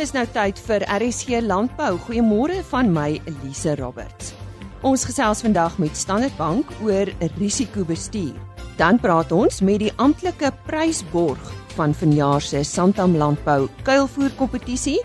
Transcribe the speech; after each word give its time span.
Dis 0.00 0.14
nou 0.16 0.22
tyd 0.32 0.56
vir 0.64 0.80
RSG 0.88 1.42
Landbou. 1.44 1.98
Goeiemôre 2.06 2.62
van 2.70 2.88
my 2.88 3.18
Elise 3.28 3.74
Roberts. 3.76 4.30
Ons 4.80 5.04
gesels 5.04 5.42
vandag 5.44 5.76
met 5.76 5.92
Standard 5.92 6.32
Bank 6.38 6.72
oor 6.80 7.10
risikobestuur. 7.36 8.32
Dan 8.80 8.96
praat 9.02 9.28
ons 9.36 9.60
met 9.60 9.82
die 9.84 9.92
amptelike 10.00 10.54
prysborg 10.64 11.52
van 11.76 11.92
vanjaar 11.92 12.40
se 12.40 12.64
Santam 12.64 13.18
Landbou 13.20 13.68
kuilvoer 13.84 14.32
kompetisie 14.40 15.02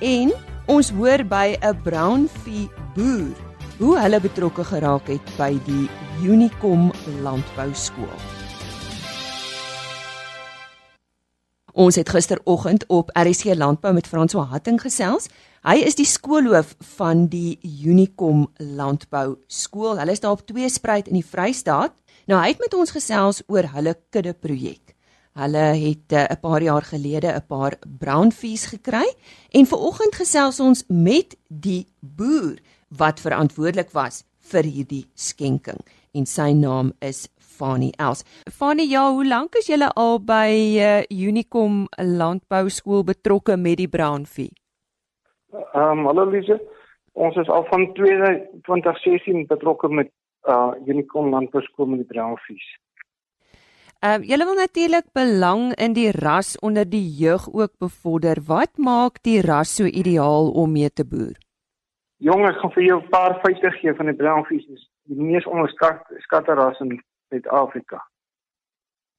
en 0.00 0.32
ons 0.72 0.88
hoor 0.88 1.20
by 1.20 1.60
'n 1.60 1.76
brownvee 1.84 2.70
boer 2.96 3.36
hoe 3.76 3.98
hulle 4.00 4.20
betrokke 4.20 4.64
geraak 4.64 5.06
het 5.12 5.36
by 5.36 5.52
die 5.68 5.84
Unicom 6.24 6.92
Landbou 7.20 7.74
Skool. 7.74 8.39
Ons 11.80 11.96
het 11.96 12.10
gisteroggend 12.12 12.84
op 12.92 13.08
RC 13.16 13.54
Landbou 13.54 13.94
met 13.94 14.06
François 14.06 14.50
Hatting 14.50 14.76
gesels. 14.82 15.30
Hy 15.64 15.78
is 15.80 15.94
die 15.96 16.04
skoolhoof 16.04 16.74
van 16.98 17.22
die 17.32 17.56
Unicom 17.64 18.42
Landbou 18.58 19.38
Skool. 19.48 19.96
Hulle 19.96 20.12
is 20.12 20.20
daar 20.20 20.36
op 20.36 20.42
twee 20.44 20.68
spruit 20.68 21.08
in 21.08 21.16
die 21.16 21.24
Vrystaat. 21.24 21.94
Nou 22.28 22.36
hy 22.42 22.50
het 22.52 22.60
met 22.60 22.76
ons 22.76 22.92
gesels 22.92 23.40
oor 23.48 23.70
hulle 23.72 23.94
kudde 24.12 24.34
projek. 24.36 24.92
Hulle 25.40 25.64
het 25.80 26.12
eh, 26.12 26.26
'n 26.28 26.36
uh, 26.36 26.40
paar 26.42 26.62
jaar 26.62 26.84
gelede 26.84 27.32
'n 27.32 27.46
paar 27.48 27.78
brownfees 27.98 28.66
gekry 28.76 29.08
en 29.50 29.66
vanoggend 29.66 30.14
gesels 30.14 30.60
ons 30.60 30.84
met 30.88 31.36
die 31.48 31.86
boer 32.00 32.60
wat 32.88 33.20
verantwoordelik 33.20 33.90
was 33.92 34.24
vir 34.52 34.64
hierdie 34.64 35.06
skenking 35.14 35.80
en 36.12 36.26
sy 36.26 36.52
naam 36.52 36.92
is 36.98 37.28
Fani 37.60 37.90
Els. 38.00 38.24
Fani, 38.58 38.88
ja, 38.88 39.04
hoe 39.12 39.26
lank 39.28 39.58
is 39.60 39.68
julle 39.68 39.90
al 40.00 40.18
by 40.24 40.50
uh, 40.80 41.02
Unicom 41.28 41.84
Landbou 42.20 42.70
Skool 42.72 43.04
betrokke 43.04 43.58
met 43.60 43.80
die 43.82 43.88
Brownfee? 43.88 44.52
Ehm, 45.52 46.00
um, 46.00 46.06
hallo 46.08 46.24
Lise. 46.30 46.56
Ons 47.12 47.36
is 47.42 47.50
al 47.52 47.66
van 47.68 47.90
2016 47.96 49.46
betrokke 49.50 49.90
met 49.92 50.12
uh 50.48 50.72
Unicom 50.86 51.28
Landbou 51.34 51.60
Skool 51.66 51.90
met 51.92 52.00
die 52.04 52.08
Brownfees. 52.08 52.64
Ehm, 54.00 54.22
uh, 54.22 54.28
julle 54.30 54.46
wil 54.48 54.56
natuurlik 54.62 55.10
belang 55.12 55.74
in 55.76 55.92
die 55.92 56.08
ras 56.16 56.54
onder 56.64 56.88
die 56.88 57.04
jeug 57.18 57.48
ook 57.52 57.76
bevorder. 57.78 58.40
Wat 58.46 58.78
maak 58.78 59.20
die 59.26 59.40
ras 59.44 59.74
so 59.76 59.84
ideaal 59.84 60.48
om 60.62 60.72
mee 60.72 60.88
te 60.88 61.04
boer? 61.04 61.36
Jong, 62.24 62.46
ek 62.48 62.56
gaan 62.62 62.72
vir 62.72 62.84
jou 62.84 62.98
'n 63.02 63.12
paar 63.12 63.36
feite 63.44 63.70
gee 63.80 63.94
van 63.94 64.06
die 64.06 64.16
Brownfees. 64.16 64.66
Dis 64.66 64.88
die 65.10 65.20
mees 65.20 65.46
onderskatte 65.46 66.54
ras 66.54 66.80
in 66.80 67.00
Suid-Afrika. 67.30 68.02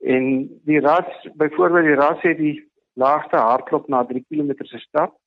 En 0.02 0.26
die 0.68 0.80
ras, 0.80 1.28
byvoorbeeld 1.40 1.86
die 1.86 1.96
ras 1.96 2.22
het 2.22 2.38
die 2.38 2.56
laagste 2.94 3.38
hartklop 3.38 3.88
na 3.88 4.04
3 4.06 4.24
km 4.28 4.66
se 4.66 4.80
stap. 4.84 5.18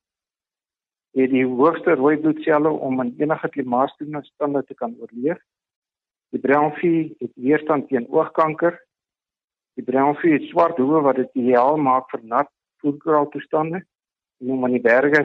Het 1.15 1.31
die 1.31 1.45
hoogste 1.47 1.95
rooi 1.95 2.17
bloedselle 2.17 2.69
om 2.69 3.01
in 3.01 3.13
enige 3.17 3.49
klimaatstoestande 3.49 4.63
te 4.63 4.75
kan 4.75 4.95
oorleef. 4.99 5.39
Die 6.35 6.41
brownfee 6.41 7.15
het 7.19 7.31
weerstand 7.35 7.87
teen 7.87 8.09
oogkanker. 8.11 8.81
Die 9.79 9.83
brownfee 9.83 10.35
het 10.35 10.49
swart 10.51 10.77
hoë 10.77 11.01
wat 11.07 11.21
dit 11.21 11.39
ideaal 11.39 11.79
maak 11.79 12.09
vir 12.11 12.23
nat 12.23 12.51
voedkraal 12.83 13.29
toestande 13.31 13.85
en 14.43 14.51
om 14.51 14.63
aan 14.67 14.75
die 14.75 14.83
berge 14.83 15.23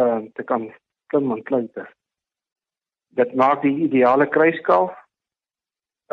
uh, 0.00 0.22
te 0.32 0.42
kan 0.42 0.70
klim 1.12 1.32
en 1.32 1.42
klouter. 1.42 1.90
Dit 3.16 3.34
maak 3.34 3.62
die 3.62 3.76
ideale 3.84 4.26
kruiskalf 4.28 4.96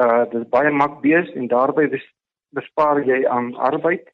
uh 0.02 0.24
dis 0.32 0.48
baie 0.50 0.72
mak 0.72 1.02
bees 1.02 1.30
en 1.38 1.48
daarbey 1.48 1.90
bespaar 2.54 3.04
jy 3.06 3.24
aan 3.30 3.54
arbeid. 3.56 4.08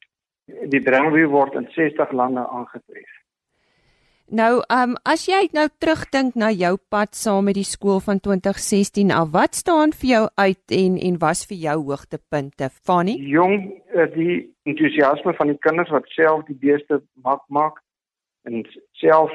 Die 0.74 0.82
brandweer 0.82 1.30
word 1.30 1.56
in 1.56 1.68
60 1.76 2.12
lande 2.12 2.46
aangetref. 2.48 3.16
Nou, 4.30 4.62
um 4.70 4.94
as 5.10 5.24
jy 5.26 5.48
nou 5.58 5.66
terugdink 5.82 6.36
na 6.38 6.52
jou 6.54 6.76
pad 6.94 7.16
saam 7.18 7.48
met 7.50 7.58
die 7.58 7.66
skool 7.66 7.98
van 8.06 8.20
2016 8.22 9.10
af, 9.14 9.32
wat 9.34 9.58
staan 9.58 9.94
vir 9.94 10.10
jou 10.10 10.26
uit 10.38 10.76
en 10.78 10.98
en 11.08 11.18
was 11.22 11.46
vir 11.50 11.58
jou 11.64 11.78
hoogtepunte? 11.88 12.70
Fani? 12.86 13.16
Jong, 13.26 13.72
uh, 13.96 14.06
die 14.14 14.44
entoesiasme 14.70 15.34
van 15.34 15.54
die 15.54 15.58
kinders 15.66 15.90
wat 15.90 16.06
self 16.14 16.46
die 16.46 16.60
beeste 16.62 17.02
mak 17.26 17.42
maak 17.48 17.82
en 18.46 18.62
self 19.02 19.34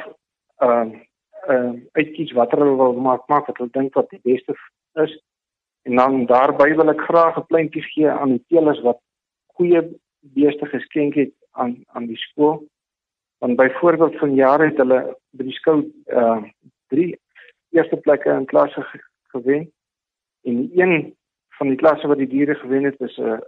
um 0.62 0.94
uh, 0.94 1.02
uh, 1.50 1.72
uitkies 1.98 2.32
watter 2.38 2.62
hulle 2.62 2.76
wil 2.78 2.94
maak, 3.00 3.26
maak 3.28 3.48
wat 3.50 3.58
hulle 3.58 3.74
dink 3.74 3.96
wat 3.98 4.10
die 4.14 4.22
beste 4.22 4.54
is 5.02 5.14
En 5.84 5.96
dan 5.96 6.26
daarby 6.26 6.74
wil 6.74 6.88
ek 6.88 7.00
graag 7.00 7.36
'n 7.38 7.46
pleintjie 7.46 7.82
gee 7.82 8.10
aan 8.10 8.30
die 8.36 8.44
teelers 8.48 8.80
wat 8.80 9.00
goeie 9.56 9.82
beeste 10.20 10.66
geskenk 10.66 11.14
het 11.14 11.32
aan 11.50 11.82
aan 11.86 12.06
die 12.06 12.16
skool. 12.16 12.64
Want 13.38 13.56
byvoorbeeld 13.56 14.16
van 14.18 14.34
jare 14.34 14.64
het 14.64 14.76
hulle 14.76 15.16
by 15.30 15.44
die 15.44 15.58
skou 15.60 15.76
uh 16.06 16.42
drie 16.88 17.18
eerste 17.70 17.96
plekke 17.96 18.30
in 18.30 18.46
klasse 18.46 18.86
gewen. 19.32 19.72
En 20.42 20.70
een 20.74 21.14
van 21.58 21.68
die 21.68 21.76
klasse 21.76 22.06
wat 22.06 22.18
die 22.18 22.32
diere 22.32 22.54
gewen 22.54 22.84
het 22.84 23.00
is 23.00 23.16
'n 23.16 23.22
uh, 23.22 23.38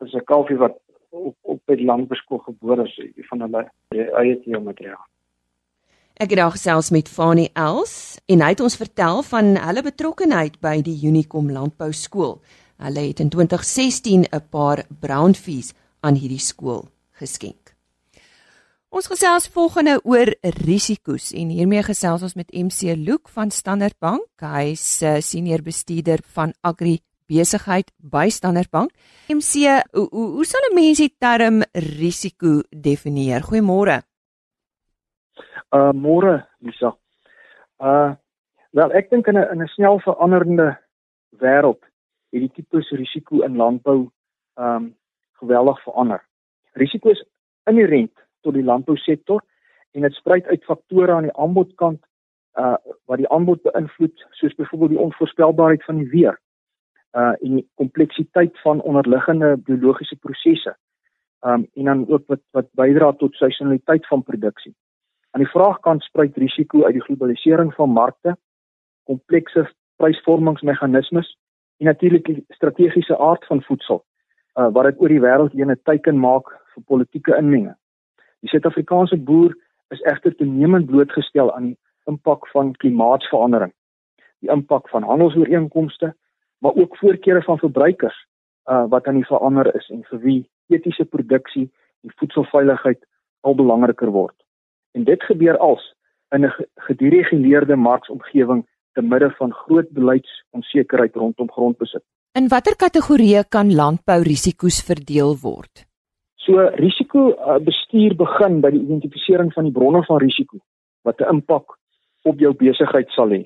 is 0.00 0.14
'n 0.14 0.24
kalfie 0.24 0.56
wat 0.56 0.78
op 1.08 1.36
op 1.40 1.60
by 1.64 1.74
die 1.74 1.86
landbeskool 1.86 2.38
gebore 2.38 2.84
is 2.84 3.26
van 3.28 3.40
hulle 3.40 3.70
eie 3.90 4.40
teelmateriaal. 4.40 5.06
Ek 6.14 6.30
het 6.30 6.38
daar 6.38 6.52
gesels 6.54 6.92
met 6.94 7.08
Fani 7.10 7.48
Els 7.58 8.20
en 8.30 8.42
hy 8.44 8.52
het 8.52 8.60
ons 8.62 8.76
vertel 8.78 9.24
van 9.26 9.56
hulle 9.58 9.82
betrokkeheid 9.82 10.60
by 10.62 10.76
die 10.86 10.94
Unicom 11.08 11.48
Landbou 11.50 11.88
Skool. 11.90 12.36
Hulle 12.78 13.02
het 13.08 13.18
in 13.18 13.32
2016 13.34 14.22
'n 14.30 14.42
paar 14.50 14.84
brownfees 15.00 15.72
aan 16.06 16.14
hierdie 16.14 16.38
skool 16.38 16.86
geskenk. 17.18 17.74
Ons 18.90 19.06
gesels 19.06 19.48
volgende 19.48 19.98
oor 20.04 20.30
risiko's 20.62 21.32
en 21.32 21.48
hiermee 21.48 21.82
gesels 21.82 22.22
ons 22.22 22.34
met 22.34 22.54
MC 22.54 22.94
Luke 22.94 23.30
van 23.32 23.50
Standard 23.50 23.98
Bank. 23.98 24.22
Hy 24.38 24.70
is 24.70 25.02
uh, 25.02 25.20
senior 25.20 25.62
bestuurder 25.62 26.20
van 26.32 26.54
Agri 26.60 27.00
besigheid 27.26 27.90
by 27.98 28.28
Standard 28.28 28.70
Bank. 28.70 28.92
MC, 29.28 29.82
hoe, 29.90 30.08
hoe, 30.10 30.30
hoe 30.30 30.44
sal 30.44 30.60
'n 30.70 30.74
mens 30.74 30.98
die 30.98 31.16
term 31.18 31.62
risiko 31.72 32.62
definieer? 32.70 33.42
Goeiemôre. 33.42 34.13
Uh 35.74 35.90
môre, 35.90 36.46
Lisa. 36.62 36.94
Uh 37.82 38.14
wel 38.70 38.92
ek 38.94 39.10
dink 39.10 39.26
in 39.26 39.38
'n 39.38 39.50
in 39.52 39.62
'n 39.62 39.74
snel 39.74 39.98
veranderende 39.98 40.78
wêreld 41.42 41.82
het 42.30 42.40
die 42.42 42.52
tipe 42.54 42.78
risiko 42.90 43.42
in 43.42 43.56
landbou 43.56 44.10
um 44.54 44.94
geweldig 45.40 45.82
verander. 45.82 46.22
Risiko 46.74 47.10
is 47.10 47.24
inherent 47.66 48.14
tot 48.42 48.54
die 48.54 48.62
landbousektor 48.62 49.42
en 49.92 50.02
dit 50.02 50.14
spruit 50.14 50.46
uit 50.46 50.64
faktore 50.64 51.12
aan 51.12 51.28
die 51.28 51.36
aanbodkant 51.36 52.02
uh 52.58 52.76
wat 53.06 53.18
die 53.18 53.28
aanbod 53.28 53.62
beïnvloed 53.62 54.26
soos 54.30 54.54
byvoorbeeld 54.54 54.90
die 54.90 55.04
onvoorspelbaarheid 55.06 55.84
van 55.84 55.98
die 55.98 56.10
weer 56.10 56.40
uh 57.18 57.34
en 57.42 57.58
die 57.58 57.68
kompleksiteit 57.74 58.60
van 58.60 58.82
onderliggende 58.82 59.56
biologiese 59.56 60.16
prosesse. 60.16 60.76
Um 61.42 61.66
en 61.74 61.84
dan 61.84 62.08
ook 62.08 62.26
wat 62.26 62.42
wat 62.50 62.70
bydra 62.72 63.12
tot 63.12 63.34
seisonaliteit 63.34 64.06
van 64.06 64.22
produksie. 64.22 64.74
Aan 65.34 65.42
die 65.42 65.50
vraagkant 65.50 66.02
spruit 66.06 66.36
risiko 66.38 66.84
uit 66.84 66.94
die 66.94 67.02
globalisering 67.02 67.72
van 67.74 67.90
markte, 67.90 68.36
komplekse 69.10 69.64
prysvormingsmeganismes 69.98 71.38
en 71.82 71.88
natuurlik 71.90 72.28
die 72.28 72.44
strategiese 72.54 73.18
aard 73.18 73.46
van 73.50 73.62
voedsel 73.62 74.04
uh, 74.58 74.68
wat 74.76 74.86
dit 74.86 75.00
oor 75.02 75.10
die 75.10 75.22
wêreld 75.24 75.56
heen 75.58 75.72
'n 75.74 75.80
teiken 75.90 76.20
maak 76.22 76.52
vir 76.74 76.82
politieke 76.86 77.34
inmenging. 77.36 77.74
Die 78.46 78.50
Suid-Afrikaanse 78.52 79.16
boer 79.16 79.56
is 79.90 80.04
egter 80.12 80.36
toenemend 80.36 80.86
blootgestel 80.86 81.50
aan 81.54 81.66
die 81.72 81.78
impak 82.06 82.46
van 82.54 82.72
klimaatsverandering, 82.72 83.72
die 84.38 84.50
impak 84.50 84.88
van 84.88 85.02
handelsooreenkomste, 85.02 86.14
maar 86.58 86.74
ook 86.74 86.96
voorkeure 86.96 87.42
van 87.42 87.58
verbruikers 87.58 88.26
uh, 88.70 88.84
wat 88.88 89.06
aan 89.06 89.18
die 89.18 89.26
verander 89.26 89.74
is 89.74 89.90
en 89.90 90.04
vir 90.04 90.18
wie 90.18 90.50
etiese 90.68 91.04
produksie 91.04 91.72
en 92.02 92.14
voedselveiligheid 92.22 93.02
al 93.40 93.54
belangriker 93.54 94.10
word. 94.10 94.43
En 94.94 95.04
dit 95.04 95.22
gebeur 95.22 95.58
als 95.58 95.82
in 96.34 96.44
'n 96.44 96.52
gedireguleerde 96.86 97.76
marksomgewing 97.76 98.66
te 98.92 99.02
midde 99.02 99.30
van 99.30 99.52
groot 99.52 99.88
beleidsonsekerheid 99.90 101.14
rondom 101.14 101.50
grondbesit. 101.50 102.02
In 102.32 102.48
watter 102.48 102.76
kategorieë 102.76 103.44
kan 103.48 103.74
landbourisiko's 103.74 104.82
verdeel 104.82 105.36
word? 105.42 105.84
So 106.36 106.58
risiko 106.74 107.28
uh, 107.32 107.58
bestuur 107.62 108.16
begin 108.16 108.60
by 108.60 108.70
die 108.74 108.82
identifisering 108.82 109.52
van 109.52 109.68
die 109.68 109.72
bronne 109.72 110.02
van 110.04 110.18
risiko 110.18 110.58
wat 111.02 111.20
'n 111.20 111.30
impak 111.34 111.78
op 112.22 112.38
jou 112.38 112.52
besigheid 112.54 113.08
sal 113.10 113.30
hê. 113.30 113.42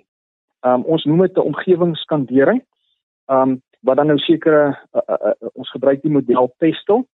Um 0.67 0.85
ons 0.85 1.05
noem 1.05 1.21
dit 1.27 1.37
'n 1.37 1.49
omgewingsskandering. 1.51 2.63
Um 3.27 3.63
wat 3.81 3.97
dan 3.97 4.07
nou 4.07 4.19
sekere 4.19 4.79
uh, 4.95 5.01
uh, 5.09 5.17
uh, 5.29 5.49
ons 5.55 5.71
gebruik 5.71 6.03
die 6.03 6.11
model 6.11 6.55
PESTEL. 6.59 7.07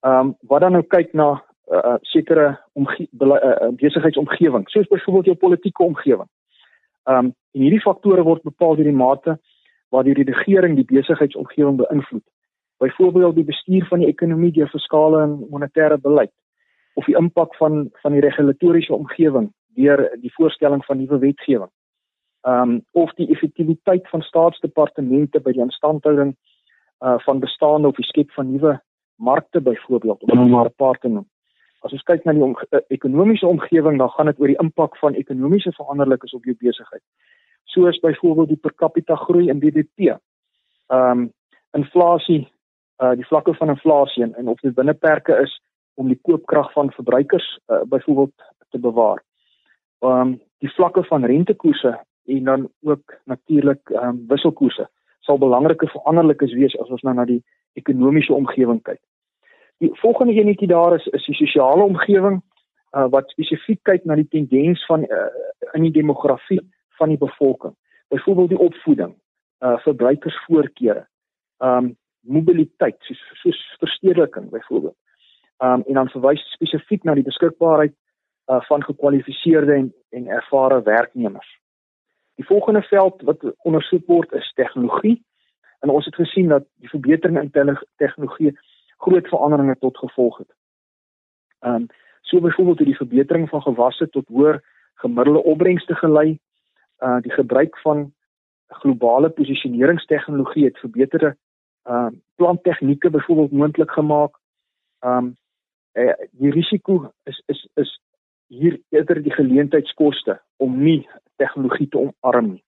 Um 0.00 0.36
wat 0.40 0.60
dan 0.60 0.72
nou 0.72 0.82
kyk 0.82 1.12
na 1.12 1.42
uh, 1.70 1.96
sekere 2.02 2.46
uh, 2.74 3.70
besigheidsomgewing, 3.78 4.66
soos 4.68 4.88
byvoorbeeld 4.90 5.30
jou 5.32 5.36
politieke 5.36 5.82
omgewing. 5.82 6.28
Um 7.04 7.32
en 7.50 7.64
hierdie 7.64 7.82
faktore 7.82 8.22
word 8.22 8.42
bepaal 8.46 8.76
deur 8.78 8.86
die 8.86 8.94
mate 8.94 9.38
waardeur 9.90 10.14
die 10.14 10.28
regering 10.28 10.76
die 10.76 10.86
besigheidsomgewing 10.86 11.80
beïnvloed. 11.80 12.26
Byvoorbeeld 12.78 13.34
die 13.34 13.44
bestuur 13.44 13.86
van 13.88 13.98
die 13.98 14.08
ekonomie 14.08 14.52
deur 14.54 14.70
fiskale 14.70 15.22
en 15.22 15.32
monetêre 15.50 15.98
beleid. 15.98 16.34
of 16.94 17.04
die 17.04 17.16
impak 17.16 17.54
van 17.56 17.88
van 18.02 18.12
die 18.12 18.20
regulatoriese 18.20 18.94
omgewing 18.94 19.50
deur 19.78 20.02
die 20.20 20.32
voorstelling 20.34 20.84
van 20.84 20.98
nuwe 20.98 21.18
wetgewing. 21.18 21.70
Ehm 22.40 22.70
um, 22.70 22.84
of 22.92 23.12
die 23.14 23.28
effektiwiteit 23.30 24.08
van 24.08 24.22
staatsdepartemente 24.22 25.40
by 25.40 25.52
die 25.52 25.64
instandhouding 25.64 26.36
uh 27.04 27.18
van 27.26 27.40
bestaande 27.40 27.88
of 27.88 27.96
die 27.96 28.08
skep 28.08 28.30
van 28.36 28.52
nuwe 28.52 28.80
markte 29.16 29.60
byvoorbeeld 29.60 30.22
om 30.22 30.36
nou 30.36 30.48
maar 30.48 30.66
'n 30.66 30.76
paar 30.76 30.98
te 30.98 31.08
noem. 31.08 31.28
As 31.80 31.92
ons 31.96 32.04
kyk 32.08 32.24
na 32.24 32.34
die 32.36 32.44
om, 32.44 32.54
uh, 32.56 32.80
ekonomiese 32.92 33.48
omgewing, 33.48 33.98
dan 33.98 34.12
gaan 34.14 34.28
dit 34.28 34.40
oor 34.40 34.52
die 34.52 34.60
impak 34.60 34.96
van 35.00 35.16
ekonomiese 35.16 35.72
veranderlikes 35.78 36.34
op 36.36 36.44
jou 36.44 36.56
besigheid. 36.60 37.02
Soos 37.72 38.00
byvoorbeeld 38.02 38.48
die 38.52 38.60
per 38.60 38.74
capita 38.74 39.16
groei 39.16 39.48
in 39.48 39.62
BBP. 39.62 40.16
Ehm 40.90 41.10
um, 41.10 41.28
inflasie, 41.78 42.48
uh 42.98 43.12
die 43.14 43.26
vlakke 43.26 43.54
van 43.54 43.70
inflasie 43.70 44.24
en, 44.26 44.34
en 44.34 44.48
of 44.50 44.60
dit 44.60 44.74
binneperke 44.74 45.36
is 45.42 45.52
om 45.94 46.08
die 46.10 46.18
koopkrag 46.22 46.72
van 46.72 46.90
verbruikers 46.96 47.46
uh, 47.68 47.82
byvoorbeeld 47.86 48.34
te 48.70 48.78
bewaar. 48.78 49.22
Ehm 50.02 50.20
um, 50.20 50.38
die 50.58 50.72
vlakke 50.74 51.04
van 51.04 51.24
rentekoerse 51.24 51.98
en 52.26 52.44
dan 52.44 52.68
ook 52.82 53.14
natuurlik 53.24 53.90
ehm 53.90 54.08
um, 54.08 54.24
wisselkoerse 54.28 54.88
sal 55.20 55.38
belangrike 55.38 55.86
veranderlikes 55.86 56.52
wees 56.52 56.76
as 56.80 56.90
ons 56.90 57.02
nou 57.06 57.14
na 57.14 57.24
die 57.28 57.42
ekonomiese 57.78 58.34
omgewing 58.34 58.82
kyk. 58.82 59.00
Die 59.80 59.90
volgende 59.92 60.32
enetjie 60.32 60.68
daar 60.68 60.94
is 60.94 61.06
is 61.06 61.24
die 61.26 61.34
sosiale 61.34 61.82
omgewing 61.82 62.42
uh, 62.96 63.06
wat 63.08 63.30
spesifiek 63.32 63.80
kyk 63.88 64.04
na 64.04 64.16
die 64.18 64.28
tendens 64.28 64.82
van 64.86 65.06
uh, 65.08 65.28
in 65.72 65.86
die 65.86 65.94
demografie 65.94 66.60
van 66.98 67.08
die 67.08 67.18
bevolking. 67.18 67.72
Byvoorbeeld 68.12 68.52
die 68.52 68.58
opvoeding, 68.58 69.14
uh 69.64 69.78
verbruikersvoorkeure, 69.84 71.06
ehm 71.64 71.84
um, 71.84 71.96
mobiliteit 72.20 72.96
soos 73.08 73.20
soos 73.40 73.60
verstedeliking 73.80 74.50
byvoorbeeld. 74.50 74.96
Ehm 75.64 75.80
um, 75.80 75.84
en 75.86 75.94
dan 75.94 76.12
verwys 76.12 76.44
spesifiek 76.52 77.04
na 77.04 77.14
die 77.16 77.24
beskikbaarheid 77.24 77.96
uh 78.52 78.60
van 78.68 78.84
gekwalifiseerde 78.84 79.74
en 79.74 79.92
en 80.10 80.28
ervare 80.28 80.82
werknemers. 80.82 81.56
Die 82.36 82.46
volgende 82.46 82.82
veld 82.82 83.22
wat 83.22 83.52
ondersoek 83.62 84.06
word 84.06 84.32
is 84.32 84.52
tegnologie. 84.54 85.22
En 85.80 85.88
ons 85.88 86.04
het 86.04 86.14
gesien 86.14 86.48
dat 86.48 86.64
die 86.76 86.88
verbetering 86.88 87.40
in 87.40 87.78
tegnologie 87.96 88.58
groot 89.00 89.28
veranderinge 89.28 89.76
tot 89.78 89.98
gevolg 89.98 90.38
het. 90.38 90.52
Ehm 91.58 91.74
um, 91.74 91.86
so 92.20 92.40
byvoorbeeld 92.40 92.78
het 92.78 92.86
die 92.86 92.96
verbetering 92.96 93.48
van 93.48 93.62
gewasse 93.62 94.08
tot 94.08 94.28
hoër 94.28 94.62
gemiddelde 94.94 95.42
opbrengste 95.42 95.94
gelei. 95.94 96.38
Uh 96.98 97.20
die 97.20 97.32
gebruik 97.32 97.78
van 97.78 98.12
globale 98.68 99.30
posisioneringstegnologie 99.30 100.64
het 100.64 100.78
verbeterde 100.78 101.36
ehm 101.82 102.06
uh, 102.06 102.18
planttegnieke 102.34 103.10
byvoorbeeld 103.10 103.52
moontlik 103.52 103.90
gemaak. 103.90 104.38
Ehm 104.98 105.16
um, 105.16 105.36
uh, 105.92 106.12
die 106.30 106.50
risiko 106.50 107.12
is 107.24 107.42
is 107.46 107.68
is 107.74 108.00
hier 108.46 108.80
eerder 108.88 109.22
die 109.22 109.32
geleentheidskoste 109.32 110.40
om 110.56 110.82
nie 110.82 111.08
tegnologie 111.36 111.88
te 111.88 111.98
omarm 111.98 112.50
nie. 112.52 112.64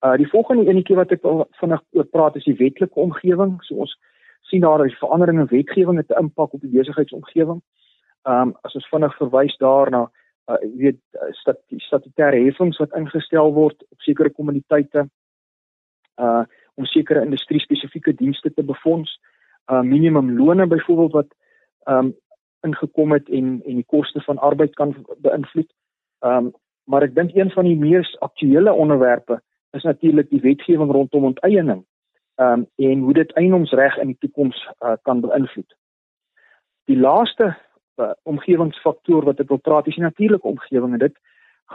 Uh 0.00 0.16
die 0.16 0.28
volgende 0.28 0.70
enetjie 0.70 0.96
wat 0.96 1.10
ek 1.10 1.24
vinnig 1.60 1.82
oor 1.90 2.04
praat 2.04 2.36
is 2.36 2.44
die 2.44 2.56
wetlike 2.56 3.00
omgewing. 3.00 3.56
So 3.62 3.74
ons 3.74 3.98
sien 4.46 4.60
daar 4.60 4.84
is 4.86 4.98
veranderinge 4.98 5.40
in 5.40 5.46
wetgewing 5.46 5.96
het 5.96 6.10
'n 6.10 6.18
impak 6.18 6.52
op 6.52 6.60
die 6.60 6.70
besigheidsomgewing. 6.70 7.62
Um 8.22 8.56
as 8.62 8.74
ons 8.74 8.88
vinnig 8.88 9.16
verwys 9.16 9.56
daarna, 9.56 10.10
uh 10.50 10.58
jy 10.62 10.76
weet 10.76 11.00
stat 11.30 11.58
statutêre 11.76 12.44
heffings 12.44 12.78
wat 12.78 12.94
ingestel 12.94 13.52
word 13.52 13.82
op 13.90 14.00
sekere 14.00 14.30
kommuniteite 14.30 15.08
uh 16.20 16.44
om 16.74 16.84
sekere 16.84 17.24
industrie 17.24 17.60
spesifieke 17.60 18.14
dienste 18.14 18.52
te 18.54 18.62
befonds. 18.62 19.20
Uh 19.70 19.80
minimumlone 19.80 20.66
byvoorbeeld 20.66 21.12
wat 21.12 21.34
um 21.84 22.14
ingekom 22.60 23.12
het 23.12 23.28
en 23.28 23.62
en 23.66 23.74
die 23.74 23.86
koste 23.86 24.20
van 24.20 24.38
arbeid 24.38 24.74
kan 24.74 25.06
beïnvloed. 25.18 25.72
Um 26.20 26.52
maar 26.84 27.02
ek 27.02 27.14
dink 27.14 27.34
een 27.34 27.50
van 27.50 27.64
die 27.64 27.76
mees 27.76 28.18
aktuelle 28.18 28.72
onderwerpe 28.72 29.42
is 29.70 29.82
natuurlik 29.82 30.30
die 30.30 30.40
wetgewing 30.40 30.90
rondom 30.90 31.24
onteiening 31.24 31.82
ehm 31.82 31.95
um, 32.36 32.66
en 32.76 32.98
hoe 33.00 33.14
dit 33.14 33.32
eiendomsreg 33.32 33.96
in 33.96 34.12
die 34.12 34.20
toekoms 34.20 34.58
uh, 34.80 34.96
kan 35.02 35.20
beïnvloed. 35.20 35.76
Die 36.90 36.98
laaste 36.98 37.56
uh, 38.00 38.12
omgewingsfaktor 38.22 39.24
wat 39.24 39.40
ek 39.40 39.50
wil 39.52 39.62
praat 39.62 39.88
is 39.90 39.98
die 39.98 40.04
natuurlike 40.04 40.48
omgewing 40.48 40.96
en 40.96 41.04
dit 41.06 41.16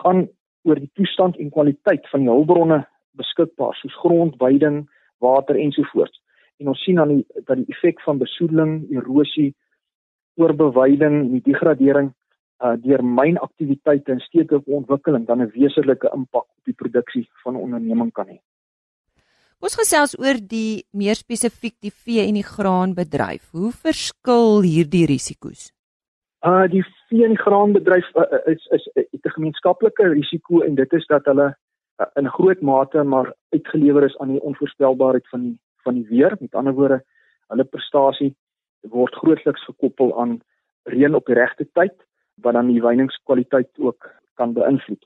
gaan 0.04 0.28
oor 0.64 0.80
die 0.80 0.92
toestand 0.94 1.38
en 1.42 1.50
kwaliteit 1.54 2.08
van 2.14 2.26
die 2.26 2.30
hulpbronne 2.30 2.84
beskikbaar 3.18 3.76
soos 3.76 3.96
grond, 4.00 4.38
weiding, 4.40 4.86
water 5.20 5.58
ensovoorts. 5.60 6.22
En 6.62 6.72
ons 6.72 6.84
sien 6.86 7.02
dan 7.02 7.16
die, 7.16 7.26
dat 7.48 7.58
die 7.58 7.68
effek 7.74 8.02
van 8.06 8.22
besoedeling, 8.22 8.86
erosie, 8.94 9.52
oorbeweiding 10.40 11.18
en 11.26 11.32
die 11.34 11.46
degradering 11.50 12.12
uh, 12.62 12.76
deur 12.84 13.04
mynaktiwiteite 13.04 14.14
en 14.14 14.24
stedelike 14.24 14.72
ontwikkeling 14.72 15.26
dan 15.28 15.42
'n 15.42 15.52
wesenlike 15.58 16.10
impak 16.14 16.46
op 16.46 16.70
die 16.70 16.78
produksie 16.78 17.28
van 17.44 17.54
'n 17.54 17.64
onderneming 17.66 18.12
kan 18.14 18.28
hê. 18.28 18.40
Ons 19.62 19.76
gesels 19.78 20.16
oor 20.18 20.40
die 20.42 20.82
meer 20.98 21.14
spesifiek 21.14 21.76
die 21.86 21.92
vee 21.94 22.24
en 22.26 22.34
die 22.34 22.46
graanbedryf. 22.46 23.44
Hoe 23.54 23.70
verskil 23.70 24.64
hierdie 24.66 25.04
risiko's? 25.12 25.68
Uh 26.42 26.66
die 26.66 26.82
vee 27.12 27.28
en 27.28 27.38
graanbedryf 27.38 28.08
uh, 28.18 28.24
uh 28.26 28.40
is 28.50 28.64
is 28.74 28.88
'n 28.98 29.04
uh, 29.06 29.34
gemeenskaplike 29.36 30.08
risiko 30.10 30.64
en 30.66 30.76
dit 30.76 30.94
is 30.98 31.06
dat 31.06 31.30
hulle 31.30 31.54
uh, 32.02 32.08
in 32.18 32.30
groot 32.38 32.62
mate 32.62 33.04
maar 33.04 33.34
uitgelewer 33.54 34.04
is 34.04 34.18
aan 34.18 34.32
die 34.34 34.42
onvoorspelbaarheid 34.42 35.30
van 35.30 35.42
die 35.42 35.58
van 35.84 35.94
die 35.94 36.08
weer. 36.10 36.36
Met 36.40 36.56
ander 36.56 36.74
woorde, 36.74 37.04
hulle 37.54 37.64
prestasie 37.64 38.34
word 38.82 39.14
grootliks 39.16 39.66
gekoppel 39.66 40.18
aan 40.18 40.40
reën 40.90 41.16
op 41.16 41.26
die 41.26 41.38
regte 41.38 41.68
tyd 41.74 41.94
wat 42.42 42.54
dan 42.54 42.68
die 42.68 42.82
wyningskwaliteit 42.82 43.70
ook 43.78 44.10
kan 44.34 44.54
beïnvloed. 44.54 45.06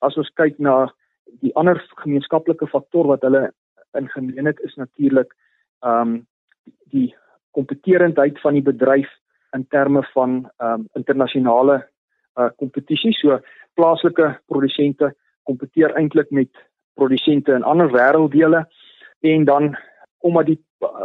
As 0.00 0.16
ons 0.16 0.30
kyk 0.34 0.58
na 0.58 0.90
die 1.40 1.54
ander 1.54 1.78
gemeenskaplike 2.02 2.66
faktor 2.66 3.06
wat 3.06 3.22
hulle 3.22 3.52
in 3.92 4.08
gemeen 4.08 4.46
het 4.46 4.60
is 4.60 4.74
natuurlik 4.74 5.34
ehm 5.80 6.00
um, 6.00 6.26
die 6.90 7.14
kompeterendheid 7.50 8.40
van 8.40 8.52
die 8.52 8.62
bedryf 8.62 9.10
in 9.50 9.66
terme 9.68 10.02
van 10.02 10.50
ehm 10.56 10.72
um, 10.72 10.88
internasionale 10.92 11.88
uh 12.36 12.48
kompetisie. 12.56 13.12
So 13.12 13.40
plaaslike 13.74 14.40
produsente 14.46 15.14
kompeteer 15.42 15.94
eintlik 15.94 16.30
met 16.30 16.50
produsente 16.94 17.52
in 17.52 17.62
ander 17.62 17.90
wêrelddele 17.92 18.64
en 19.20 19.44
dan 19.44 19.76
omdat 20.18 20.46
die 20.46 20.60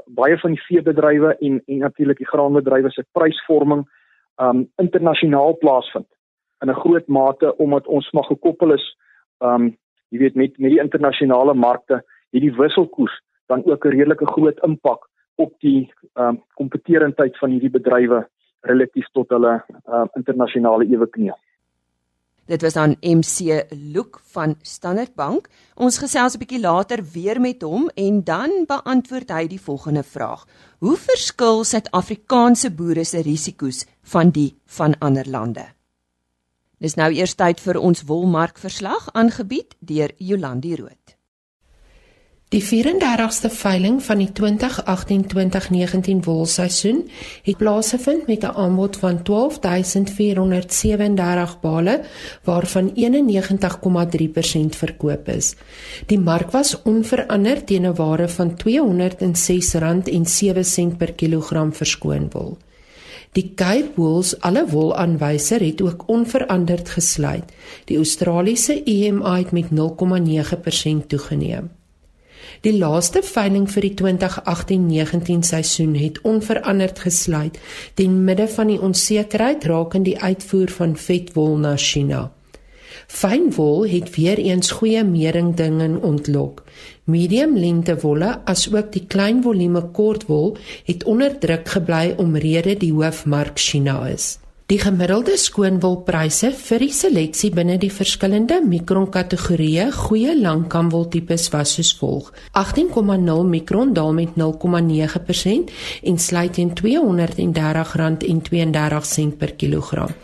baie 0.06 0.38
van 0.38 0.56
die 0.56 0.64
veebedrywe 0.68 1.36
en 1.40 1.62
en 1.66 1.78
natuurlik 1.78 2.18
die 2.18 2.28
graanbedrywe 2.28 2.92
se 2.92 3.06
prysvorming 3.12 3.86
um 4.42 4.66
internasionaal 4.84 5.58
plaasvind 5.58 6.08
in 6.62 6.70
'n 6.70 6.82
groot 6.84 7.08
mate 7.08 7.58
omdat 7.58 7.88
ons 7.88 8.12
maar 8.12 8.28
gekoppel 8.30 8.74
is 8.74 8.88
um 9.40 9.78
jy 10.10 10.20
weet 10.20 10.36
met 10.36 10.58
met 10.58 10.72
die 10.72 10.84
internasionale 10.84 11.54
markte 11.54 12.04
hierdie 12.32 12.56
wisselkoers 12.56 13.22
dan 13.48 13.64
ook 13.66 13.86
'n 13.86 13.96
redelike 13.98 14.26
groot 14.26 14.60
impak 14.64 15.08
op 15.36 15.54
die 15.60 15.92
um 16.16 16.44
kompeterendheid 16.56 17.38
van 17.38 17.50
hierdie 17.50 17.76
bedrywe 17.78 18.28
relatief 18.62 19.08
tot 19.14 19.30
hulle 19.30 19.64
um 19.88 20.10
internasionale 20.16 20.86
eweknie. 20.86 21.34
Dit 22.46 22.62
was 22.62 22.74
dan 22.74 22.96
MC 23.02 23.64
Look 23.94 24.20
van 24.34 24.56
Standard 24.62 25.16
Bank. 25.16 25.48
Ons 25.76 25.98
gesels 25.98 26.36
'n 26.36 26.40
bietjie 26.40 26.60
later 26.60 27.04
weer 27.14 27.42
met 27.42 27.62
hom 27.62 27.90
en 27.96 28.24
dan 28.24 28.66
beantwoord 28.68 29.30
hy 29.30 29.48
die 29.48 29.62
volgende 29.62 30.04
vraag: 30.04 30.46
Hoe 30.80 30.98
verskil 30.98 31.64
Suid-Afrikaanse 31.64 32.72
boere 32.72 33.04
se 33.04 33.22
risiko's 33.22 33.86
van 34.02 34.30
die 34.30 34.56
van 34.66 34.96
ander 35.00 35.30
lande? 35.30 35.66
Dis 36.78 36.96
nou 36.96 37.12
eers 37.14 37.36
tyd 37.36 37.60
vir 37.60 37.80
ons 37.80 38.04
wolmarkverslag 38.04 39.10
aangebied 39.14 39.76
deur 39.80 40.12
Jolandi 40.18 40.76
Root. 40.76 41.21
Die 42.52 42.60
34ste 42.60 43.48
veiling 43.48 44.02
van 44.04 44.20
die 44.20 44.28
2018-2019 44.36 46.20
wolseisoen 46.26 46.98
het 47.46 47.58
plaasgevind 47.58 48.28
met 48.28 48.44
'n 48.44 48.56
aanbod 48.64 48.98
van 48.98 49.24
12437 49.24 51.60
bale 51.60 52.02
waarvan 52.44 52.92
91,3% 52.96 54.76
verkoop 54.76 55.28
is. 55.28 55.56
Die 56.06 56.20
mark 56.20 56.52
was 56.52 56.82
onveranderd 56.82 57.68
teen 57.68 57.88
'n 57.88 57.96
waarde 57.96 58.30
van 58.30 58.58
R206.07 58.58 60.98
per 60.98 61.14
kilogram 61.14 61.74
verskoon 61.74 62.28
wol. 62.32 62.58
Die 63.32 63.52
Cape 63.56 63.92
Wools 63.96 64.40
alle 64.40 64.66
wolaanwyser 64.68 65.64
het 65.64 65.82
ook 65.82 66.04
onveranderd 66.06 66.90
gesluit. 66.90 67.44
Die 67.86 67.98
Australiese 67.98 68.84
EMI 68.84 69.38
het 69.38 69.52
met 69.52 69.72
0,9% 69.72 71.08
toegeneem. 71.08 71.80
Die 72.62 72.76
laaste 72.78 73.24
veiling 73.26 73.64
vir 73.74 73.82
die 73.88 73.96
2018-19 73.98 75.40
seisoen 75.48 75.96
het 75.98 76.20
onveranderd 76.22 77.00
gesluit 77.02 77.56
ten 77.98 78.20
midde 78.28 78.46
van 78.54 78.70
die 78.70 78.78
onsekerheid 78.78 79.66
rakende 79.66 80.12
die 80.12 80.20
uitvoer 80.22 80.70
van 80.76 80.94
vetwol 80.94 81.58
na 81.64 81.72
China. 81.82 82.28
Fynwol 83.08 83.88
het 83.90 84.12
weer 84.14 84.38
eens 84.38 84.72
goeie 84.78 85.02
meringdinge 85.04 85.90
ontlok. 86.06 86.62
Medium 87.10 87.58
lengte 87.58 87.98
wolle 88.06 88.30
asook 88.46 88.94
die 88.94 89.08
klein 89.10 89.42
volume 89.42 89.82
kortwol 89.98 90.54
het 90.86 91.04
onder 91.10 91.34
druk 91.42 91.66
gebly 91.80 92.14
omrede 92.22 92.78
die 92.78 92.94
hoofmark 92.94 93.58
China 93.58 94.04
is. 94.06 94.36
Die 94.72 94.78
gemiddelde 94.80 95.34
skoonwolpryse 95.36 96.54
vir 96.56 96.80
die 96.80 96.94
seleksie 96.96 97.50
binne 97.52 97.76
die 97.82 97.90
verskillende 97.92 98.62
mikronkategorieë 98.64 99.90
goeie 99.98 100.32
langkamwoltipes 100.38 101.50
was 101.52 101.74
soos 101.76 101.90
volg: 102.00 102.32
18,0 102.56 103.44
mikron 103.52 103.92
daal 103.98 104.16
met 104.16 104.38
0,9% 104.40 105.76
en 106.14 106.22
sluit 106.28 106.54
teen 106.56 106.72
R230,32 106.72 109.36
per 109.44 109.52
kilogram. 109.60 110.16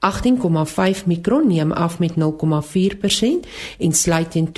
18,5 0.00 1.04
mikron 1.06 1.46
neem 1.46 1.72
af 1.72 1.98
met 1.98 2.12
0,4% 2.16 2.16
en 3.78 3.92
sluit 3.92 4.30
teen 4.30 4.48
R231,49 4.48 4.52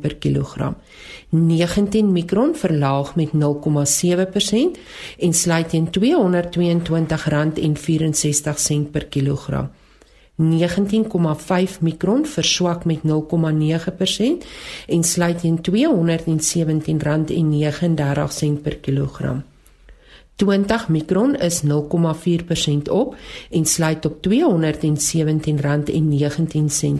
per 0.00 0.16
kilogram. 0.16 0.76
19 1.28 2.12
mikron 2.12 2.54
verlaag 2.54 3.14
met 3.14 3.28
0,7% 3.32 3.38
en 5.18 5.32
sluit 5.34 5.68
teen 5.68 5.88
R222,64 5.88 5.92
per 8.90 9.06
kilogram. 9.06 9.70
19,5 10.36 10.44
mikron 11.80 12.26
verswak 12.26 12.84
met 12.84 12.98
0,9% 12.98 13.02
en 14.86 15.04
sluit 15.04 15.40
teen 15.40 15.58
R217,39 15.58 15.64
per 18.62 18.76
kilogram. 18.76 19.42
20 20.38 20.88
mikron 20.88 21.34
is 21.36 21.62
0,4% 21.62 21.68
op 22.90 23.16
en 23.50 23.64
sluit 23.64 24.04
op 24.06 24.26
R217,19 24.26 24.30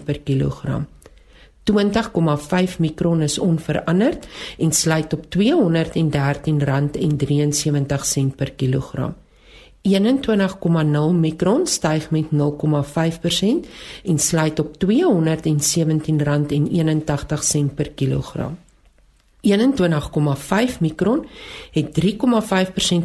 per 0.05 0.21
kilogram. 0.21 0.87
20,5 1.63 2.79
mikron 2.79 3.23
is 3.23 3.39
onveranderd 3.39 4.27
en 4.59 4.73
sluit 4.73 5.13
op 5.13 5.25
R213,73 5.25 5.33
per 8.37 8.53
kilogram. 8.53 9.15
21,0 9.83 9.95
mikron 11.15 11.67
styg 11.67 12.11
met 12.11 12.25
0,5% 12.25 12.29
en 14.05 14.19
sluit 14.19 14.59
op 14.59 14.75
R217,81 14.85 14.89
per 17.75 17.91
kilogram. 17.91 18.59
21,5 19.41 20.79
mikron 20.81 21.27
het 21.71 22.01
3,5% 22.05 22.07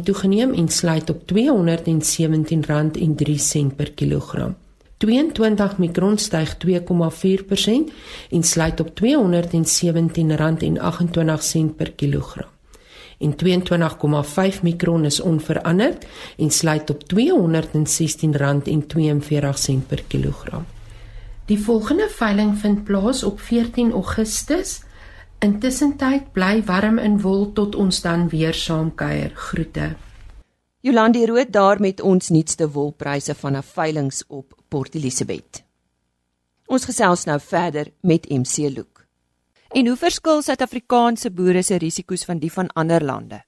toegeneem 0.02 0.52
en 0.54 0.68
sluit 0.68 1.10
op 1.10 1.22
R217,03 1.32 1.36
per 3.76 3.92
kilogram. 3.92 4.56
22 4.96 5.78
mikron 5.78 6.18
styg 6.18 6.56
2,4% 6.56 6.66
en 8.30 8.42
sluit 8.42 8.80
op 8.80 8.88
R217,28 8.88 8.96
per 11.76 11.92
kilogram. 11.92 12.46
En 13.18 13.34
22,5 14.54 14.62
mikron 14.62 15.04
is 15.04 15.20
onveranderd 15.20 16.06
en 16.38 16.50
sluit 16.50 16.90
op 16.90 17.02
R216,42 17.02 17.10
per 19.86 20.02
kilogram. 20.06 20.66
Die 21.44 21.58
volgende 21.58 22.08
veiling 22.10 22.58
vind 22.58 22.84
plaas 22.84 23.22
op 23.24 23.40
14 23.40 23.92
Augustus 23.92 24.80
Intussen 25.44 25.90
tyd 26.00 26.30
bly 26.32 26.62
warm 26.64 26.96
in 26.96 27.18
wol 27.20 27.42
tot 27.52 27.74
ons 27.76 27.98
dan 28.00 28.22
weer 28.32 28.56
saam 28.56 28.94
kuier. 28.96 29.34
Groete. 29.36 29.90
Jolandi 30.80 31.26
Rood 31.28 31.50
daar 31.52 31.82
met 31.84 32.00
ons 32.00 32.30
nuutste 32.32 32.64
wolpryse 32.76 33.34
van 33.42 33.56
'n 33.56 33.62
veiling 33.76 34.08
op 34.28 34.46
Port 34.68 34.94
Elizabeth. 34.94 35.60
Ons 36.66 36.84
gesels 36.84 37.24
nou 37.26 37.38
verder 37.40 37.86
met 38.00 38.28
MC 38.30 38.72
Look. 38.76 39.04
En 39.68 39.86
hoe 39.86 39.96
verskil 39.96 40.40
Suid-Afrikaanse 40.42 41.30
boere 41.30 41.62
se 41.62 41.76
risiko's 41.76 42.24
van 42.24 42.38
die 42.38 42.52
van 42.52 42.68
ander 42.68 43.04
lande? 43.04 43.42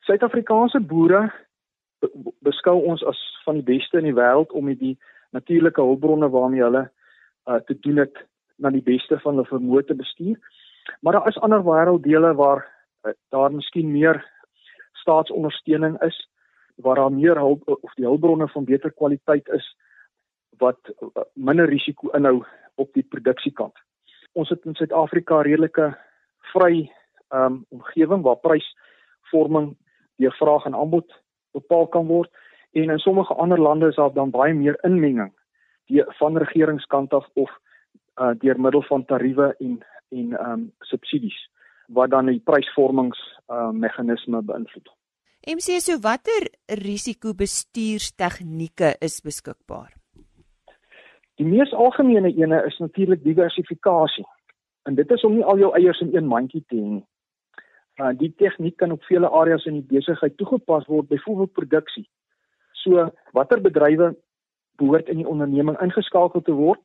Suid-Afrikaanse 0.00 0.80
boere 0.80 1.32
beskou 2.40 2.82
ons 2.84 3.04
as 3.04 3.20
van 3.44 3.54
die 3.54 3.78
beste 3.78 3.98
in 3.98 4.04
die 4.04 4.20
wêreld 4.20 4.50
om 4.50 4.64
met 4.64 4.78
die 4.78 4.98
natuurlike 5.30 5.80
hulpbronne 5.80 6.28
waarmee 6.28 6.62
hulle 6.62 6.90
uh, 7.46 7.54
te 7.54 7.78
doen 7.80 7.96
het 7.96 8.26
na 8.56 8.70
die 8.70 8.82
beste 8.82 9.18
van 9.18 9.34
hulle 9.34 9.46
vermoë 9.46 9.86
te 9.86 9.94
bestuur. 9.94 10.38
Maar 11.00 11.12
daar 11.12 11.28
is 11.28 11.38
ander 11.40 11.62
wêrelddele 11.62 12.34
waar 12.34 12.64
uh, 13.06 13.12
daar 13.28 13.52
miskien 13.52 13.92
meer 13.92 14.22
staatsondersteuning 14.92 16.00
is, 16.02 16.28
waar 16.74 16.94
daar 16.94 17.12
meer 17.12 17.36
hulp 17.36 17.62
of 17.80 17.94
die 17.94 18.06
hulpbronne 18.06 18.48
van 18.48 18.64
beter 18.64 18.92
kwaliteit 18.92 19.48
is 19.48 19.76
wat 20.58 20.78
uh, 21.00 21.22
minder 21.34 21.68
risiko 21.68 22.10
inhou 22.16 22.44
op 22.74 22.92
die 22.92 23.06
produksiekant. 23.08 23.74
Ons 24.32 24.48
het 24.48 24.64
in 24.64 24.74
Suid-Afrika 24.74 25.40
redelike 25.42 25.92
vry 26.52 26.90
um 27.32 27.64
omgewing 27.68 28.22
waar 28.22 28.36
prysvorming 28.36 29.76
deur 30.16 30.34
vraag 30.36 30.64
en 30.64 30.74
aanbod 30.74 31.12
bepaal 31.56 31.86
kan 31.86 32.06
word 32.06 32.30
en 32.72 32.90
in 32.90 32.98
sommige 32.98 33.34
ander 33.34 33.60
lande 33.60 33.88
is 33.88 33.96
daar 33.96 34.12
dan 34.12 34.30
baie 34.30 34.54
meer 34.54 34.76
inmenging 34.84 35.32
die 35.90 36.04
van 36.18 36.36
regeringskant 36.36 37.12
af 37.12 37.28
of 37.34 37.50
uh, 38.20 38.32
deur 38.38 38.60
middel 38.60 38.82
van 38.82 39.04
tariewe 39.04 39.54
en 39.58 39.80
en 40.12 40.36
ehm 40.36 40.52
um, 40.52 40.72
subsidies 40.90 41.38
wat 41.92 42.10
dan 42.10 42.26
die 42.30 42.40
prysvormings 42.44 43.18
uh 43.48 43.70
meganisme 43.70 44.42
beïnvloed. 44.42 44.88
MC 45.42 45.80
so 45.82 45.98
watter 46.00 46.48
risikobestuurstegnieke 46.84 48.96
is 49.00 49.20
beskikbaar? 49.24 49.92
Die 51.40 51.48
mees 51.48 51.72
algemene 51.72 52.36
ene 52.36 52.66
is 52.66 52.78
natuurlik 52.78 53.24
diversifikasie. 53.24 54.24
En 54.86 54.94
dit 54.94 55.10
is 55.10 55.24
om 55.24 55.34
nie 55.34 55.44
al 55.44 55.58
jou 55.58 55.74
eiers 55.74 56.00
in 56.00 56.16
een 56.16 56.26
mandjie 56.30 56.64
te 56.68 56.76
hê 56.76 56.88
nie. 56.98 57.06
Uh 58.00 58.12
die 58.18 58.34
tegniek 58.38 58.76
kan 58.76 58.92
op 58.94 59.04
vele 59.08 59.28
areas 59.28 59.66
in 59.66 59.74
die 59.80 59.88
besigheid 59.96 60.36
toegepas 60.36 60.86
word, 60.86 61.08
byvoorbeeld 61.08 61.52
produksie. 61.52 62.08
So 62.84 63.10
watter 63.32 63.60
bedrywe 63.60 64.16
behoort 64.80 65.08
in 65.08 65.22
die 65.22 65.28
onderneming 65.28 65.78
ingeskakel 65.82 66.42
te 66.42 66.54
word 66.56 66.80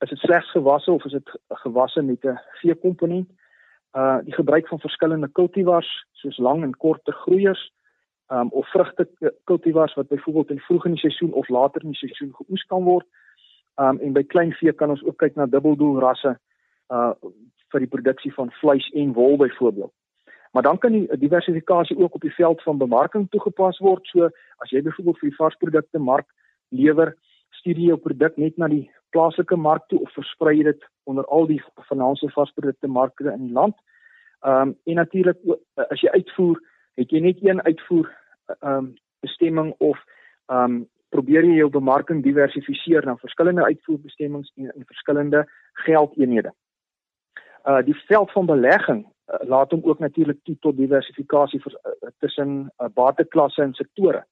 is 0.00 0.08
dit 0.08 0.18
slegs 0.18 0.50
gewasse 0.50 0.90
of 0.92 1.04
is 1.04 1.12
dit 1.12 1.30
gewasse 1.48 2.02
met 2.02 2.24
'n 2.24 2.40
veekomponent? 2.60 3.28
Uh 3.92 4.18
die 4.24 4.34
gebruik 4.34 4.68
van 4.68 4.80
verskillende 4.80 5.28
kultivars 5.28 6.06
soos 6.12 6.38
lang 6.38 6.62
en 6.62 6.76
korte 6.76 7.12
groeiers 7.12 7.72
um 8.28 8.48
of 8.48 8.70
vrugte 8.70 9.08
kultivars 9.44 9.94
wat 9.94 10.08
byvoorbeeld 10.08 10.50
in 10.50 10.58
vroeg 10.58 10.84
in 10.84 10.90
die 10.90 11.00
seisoen 11.00 11.32
of 11.32 11.48
later 11.48 11.82
in 11.82 11.90
die 11.90 11.98
seisoen 11.98 12.34
geoes 12.34 12.64
kan 12.64 12.84
word. 12.84 13.06
Um 13.76 13.98
en 13.98 14.12
by 14.12 14.22
kleinvee 14.22 14.72
kan 14.72 14.90
ons 14.90 15.02
ook 15.02 15.16
kyk 15.16 15.34
na 15.34 15.46
dubbeldoel 15.46 16.00
rasse 16.00 16.38
uh 16.88 17.12
vir 17.70 17.80
die 17.80 17.88
produksie 17.88 18.34
van 18.34 18.50
vleis 18.50 18.88
en 18.90 19.12
wol 19.12 19.36
byvoorbeeld. 19.36 19.92
Maar 20.52 20.62
dan 20.62 20.78
kan 20.78 20.92
die 20.92 21.18
diversifikasie 21.18 21.98
ook 21.98 22.14
op 22.14 22.20
die 22.20 22.34
veld 22.34 22.62
van 22.62 22.78
bemarking 22.78 23.30
toegepas 23.30 23.78
word. 23.78 24.06
So 24.06 24.30
as 24.58 24.70
jy 24.70 24.82
byvoorbeeld 24.82 25.18
vir 25.18 25.34
varsprodukte 25.36 25.98
mark 25.98 26.26
lewer, 26.68 27.14
stuur 27.50 27.78
jy 27.78 27.92
jou 27.92 27.98
produk 27.98 28.36
net 28.36 28.56
na 28.56 28.68
die 28.68 28.90
plaaslike 29.10 29.56
mark 29.56 29.86
toe 29.88 30.00
of 30.00 30.12
versprei 30.12 30.62
dit 30.62 30.86
onder 31.04 31.24
al 31.26 31.46
die 31.46 31.62
finansiële 31.88 32.32
vasprodukte 32.32 32.88
markte 32.88 33.32
in 33.32 33.46
die 33.46 33.52
land. 33.52 33.76
Ehm 34.40 34.68
um, 34.68 34.76
en 34.84 34.94
natuurlik 34.94 35.38
as 35.74 36.00
jy 36.00 36.10
uitvoer, 36.10 36.60
het 36.94 37.10
jy 37.10 37.20
net 37.20 37.44
een 37.44 37.62
uitvoer 37.62 38.08
ehm 38.60 38.76
um, 38.76 38.94
bestemming 39.20 39.74
of 39.78 39.98
ehm 40.46 40.64
um, 40.64 40.88
probeer 41.10 41.44
jy 41.44 41.56
jou 41.58 41.70
bemarking 41.70 42.22
diversifiseer 42.22 43.06
na 43.06 43.16
verskillende 43.18 43.64
uitvoerbestemmings 43.64 44.52
en 44.56 44.70
in 44.74 44.86
verskillende 44.86 45.44
geldeenhede. 45.86 46.52
Uh 47.68 47.82
die 47.84 47.96
veld 48.06 48.32
van 48.32 48.46
belegging 48.46 49.04
uh, 49.04 49.40
laat 49.48 49.70
hom 49.70 49.82
ook 49.84 49.98
natuurlik 49.98 50.38
toe 50.44 50.56
tot 50.60 50.76
diversifikasie 50.76 51.60
vir 51.60 51.74
uh, 51.74 52.12
tussen 52.18 52.52
uh, 52.68 52.88
bateklasse 52.94 53.62
en 53.62 53.74
sektore. 53.74 54.24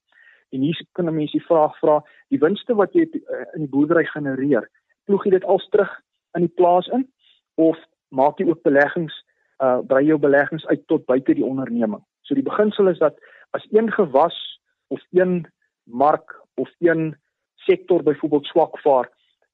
En 0.51 0.61
hier 0.61 0.87
kan 0.93 1.09
'n 1.09 1.15
mens 1.15 1.33
die 1.33 1.45
vraag 1.45 1.79
vra, 1.79 2.05
die 2.29 2.39
winste 2.39 2.75
wat 2.75 2.93
jy 2.93 3.05
uh, 3.13 3.45
in 3.55 3.61
die 3.67 3.73
boerdery 3.75 4.05
genereer, 4.05 4.71
ploeg 5.05 5.25
jy 5.25 5.31
dit 5.31 5.45
als 5.45 5.69
terug 5.69 6.01
in 6.35 6.41
die 6.47 6.55
plaas 6.57 6.87
in 6.87 7.09
of 7.55 7.79
maak 8.09 8.39
jy 8.39 8.49
ook 8.49 8.63
beleggings 8.63 9.25
uh 9.59 9.79
brei 9.87 10.05
jou 10.07 10.19
beleggings 10.19 10.67
uit 10.67 10.87
tot 10.87 11.07
buite 11.07 11.35
die 11.35 11.45
onderneming. 11.45 12.05
So 12.23 12.35
die 12.35 12.47
beginsel 12.47 12.89
is 12.89 12.99
dat 12.99 13.19
as 13.51 13.67
een 13.71 13.91
gewas 13.93 14.61
of 14.89 15.03
een 15.11 15.47
mark 15.85 16.37
of 16.55 16.71
een 16.79 17.17
sektor 17.55 18.03
byvoorbeeld 18.03 18.47
swak 18.47 18.79
vaar, 18.79 19.11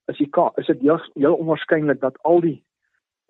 is 0.06 0.18
jy 0.18 0.28
is 0.60 0.66
dit 0.66 0.80
heel, 0.80 1.00
heel 1.14 1.34
onwaarskynlik 1.34 2.00
dat 2.00 2.18
al 2.22 2.40
die 2.40 2.64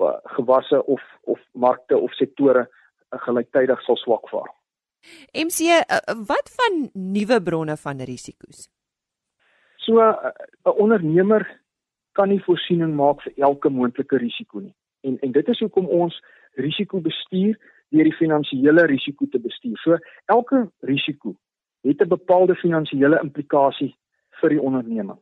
uh, 0.03 0.17
gewasse 0.37 0.85
of 0.85 1.03
of 1.23 1.41
markte 1.53 1.99
of 1.99 2.13
sektore 2.13 2.69
gelyktydig 3.11 3.83
sal 3.83 3.97
swak 3.97 4.29
vaar. 4.29 4.51
MC, 5.33 5.61
uh, 5.61 5.99
wat 6.27 6.51
van 6.57 6.89
nuwe 6.93 7.43
bronne 7.43 7.77
van 7.77 8.01
risiko's? 8.01 8.69
So 9.77 10.01
'n 10.01 10.79
ondernemer 10.79 11.61
kan 12.13 12.29
nie 12.29 12.43
voorsiening 12.43 12.95
maak 12.95 13.23
vir 13.23 13.33
elke 13.37 13.69
moontlike 13.69 14.17
risiko 14.17 14.61
nie. 14.61 14.75
En 15.01 15.19
en 15.19 15.33
dit 15.33 15.49
is 15.49 15.59
hoekom 15.59 15.87
ons 15.87 16.21
risiko 16.55 17.01
bestuur 17.01 17.59
deur 17.89 18.05
die 18.05 18.17
finansiële 18.17 18.87
risiko 18.87 19.27
te 19.31 19.39
bestuur. 19.39 19.77
So 19.83 19.99
elke 20.27 20.71
risiko 20.81 21.35
het 21.83 22.01
'n 22.01 22.09
bepaalde 22.09 22.55
finansiële 22.55 23.21
implikasie 23.23 23.97
vir 24.41 24.51
die 24.51 24.61
onderneming. 24.61 25.19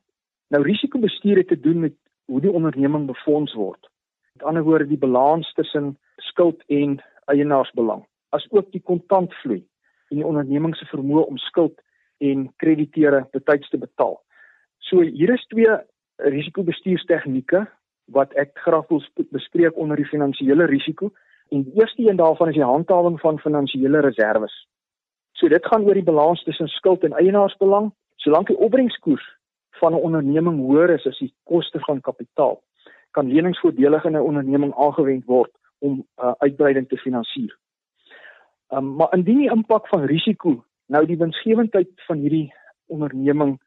Nou 0.50 0.62
risiko 0.62 0.98
bestuur 0.98 1.36
het 1.36 1.48
te 1.48 1.60
doen 1.60 1.80
met 1.80 1.94
hoe 2.24 2.40
die 2.40 2.52
onderneming 2.52 3.06
befonds 3.06 3.54
word. 3.54 3.88
Met 4.32 4.42
ander 4.42 4.62
woorde 4.62 4.86
die 4.86 4.98
balans 4.98 5.52
tussen 5.52 5.98
skuld 6.16 6.62
en 6.66 7.02
eienaarsbelang, 7.24 8.06
asook 8.28 8.72
die 8.72 8.82
kontantvloei 8.82 9.64
en 10.12 10.20
die 10.20 10.28
onderneming 10.28 10.76
se 10.76 10.86
vermoë 10.90 11.24
om 11.32 11.40
skuld 11.40 11.80
en 12.22 12.46
krediteure 12.62 13.24
betyds 13.32 13.70
te 13.72 13.80
betaal. 13.80 14.18
So 14.78 15.00
hier 15.00 15.32
is 15.34 15.46
twee 15.50 15.72
risikobestuurstegnieke 16.22 17.64
wat 18.12 18.34
ek 18.36 18.52
graag 18.66 18.88
wil 18.90 19.02
bespreek 19.32 19.78
onder 19.80 19.96
die 19.96 20.08
finansiële 20.08 20.66
risiko. 20.68 21.10
En 21.52 21.64
die 21.64 21.80
eerste 21.80 22.04
een 22.04 22.20
daarvan 22.20 22.52
is 22.52 22.58
die 22.58 22.66
handhawing 22.66 23.18
van 23.20 23.40
finansiële 23.40 24.00
reserves. 24.04 24.54
So 25.32 25.48
dit 25.48 25.66
gaan 25.66 25.86
oor 25.88 25.96
die 25.96 26.06
balans 26.06 26.42
tussen 26.44 26.68
skuld 26.68 27.04
en 27.04 27.16
eienaarsbelang. 27.16 27.92
Solank 28.16 28.52
die 28.52 28.58
opbrengskoers 28.58 29.24
van 29.80 29.94
'n 29.94 30.04
onderneming 30.08 30.60
hoër 30.60 30.90
is 30.90 31.06
as 31.06 31.18
die 31.18 31.34
koste 31.44 31.80
van 31.80 32.00
kapitaal, 32.00 32.62
kan 33.10 33.32
leningsvoordelig 33.32 34.04
in 34.04 34.12
'n 34.12 34.28
onderneming 34.30 34.74
aangewend 34.74 35.24
word 35.24 35.50
om 35.78 36.06
uh, 36.22 36.32
uitbreiding 36.38 36.88
te 36.88 36.96
finansier. 36.96 37.58
Um, 38.72 38.94
maar 38.96 39.12
indien 39.12 39.38
die 39.38 39.50
impak 39.52 39.88
van 39.88 40.06
risiko 40.08 40.62
nou 40.86 41.04
die 41.06 41.18
winsgewendheid 41.20 41.90
van 42.06 42.20
hierdie 42.24 42.46
onderneming 42.88 43.58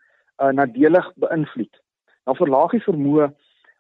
uh, 0.42 0.50
nadelig 0.50 1.12
beïnvloed, 1.22 1.82
dan 2.26 2.38
verlaag 2.40 2.72
die 2.74 2.82
vermoë 2.82 3.28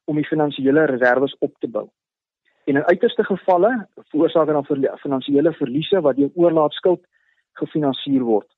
om 0.05 0.19
die 0.21 0.27
finansiële 0.27 0.83
reserves 0.91 1.33
op 1.41 1.53
te 1.59 1.69
bou. 1.69 1.87
En 2.69 2.77
in 2.77 2.85
uiterste 2.85 3.25
gevalle 3.25 3.71
veroorsaak 4.11 4.45
dit 4.45 4.57
dan 4.57 4.67
vir 4.67 4.99
finansiële 5.01 5.53
verliese 5.57 6.01
wat 6.05 6.19
deur 6.19 6.29
oorlaatskuld 6.33 7.01
gefinansier 7.61 8.21
word. 8.25 8.49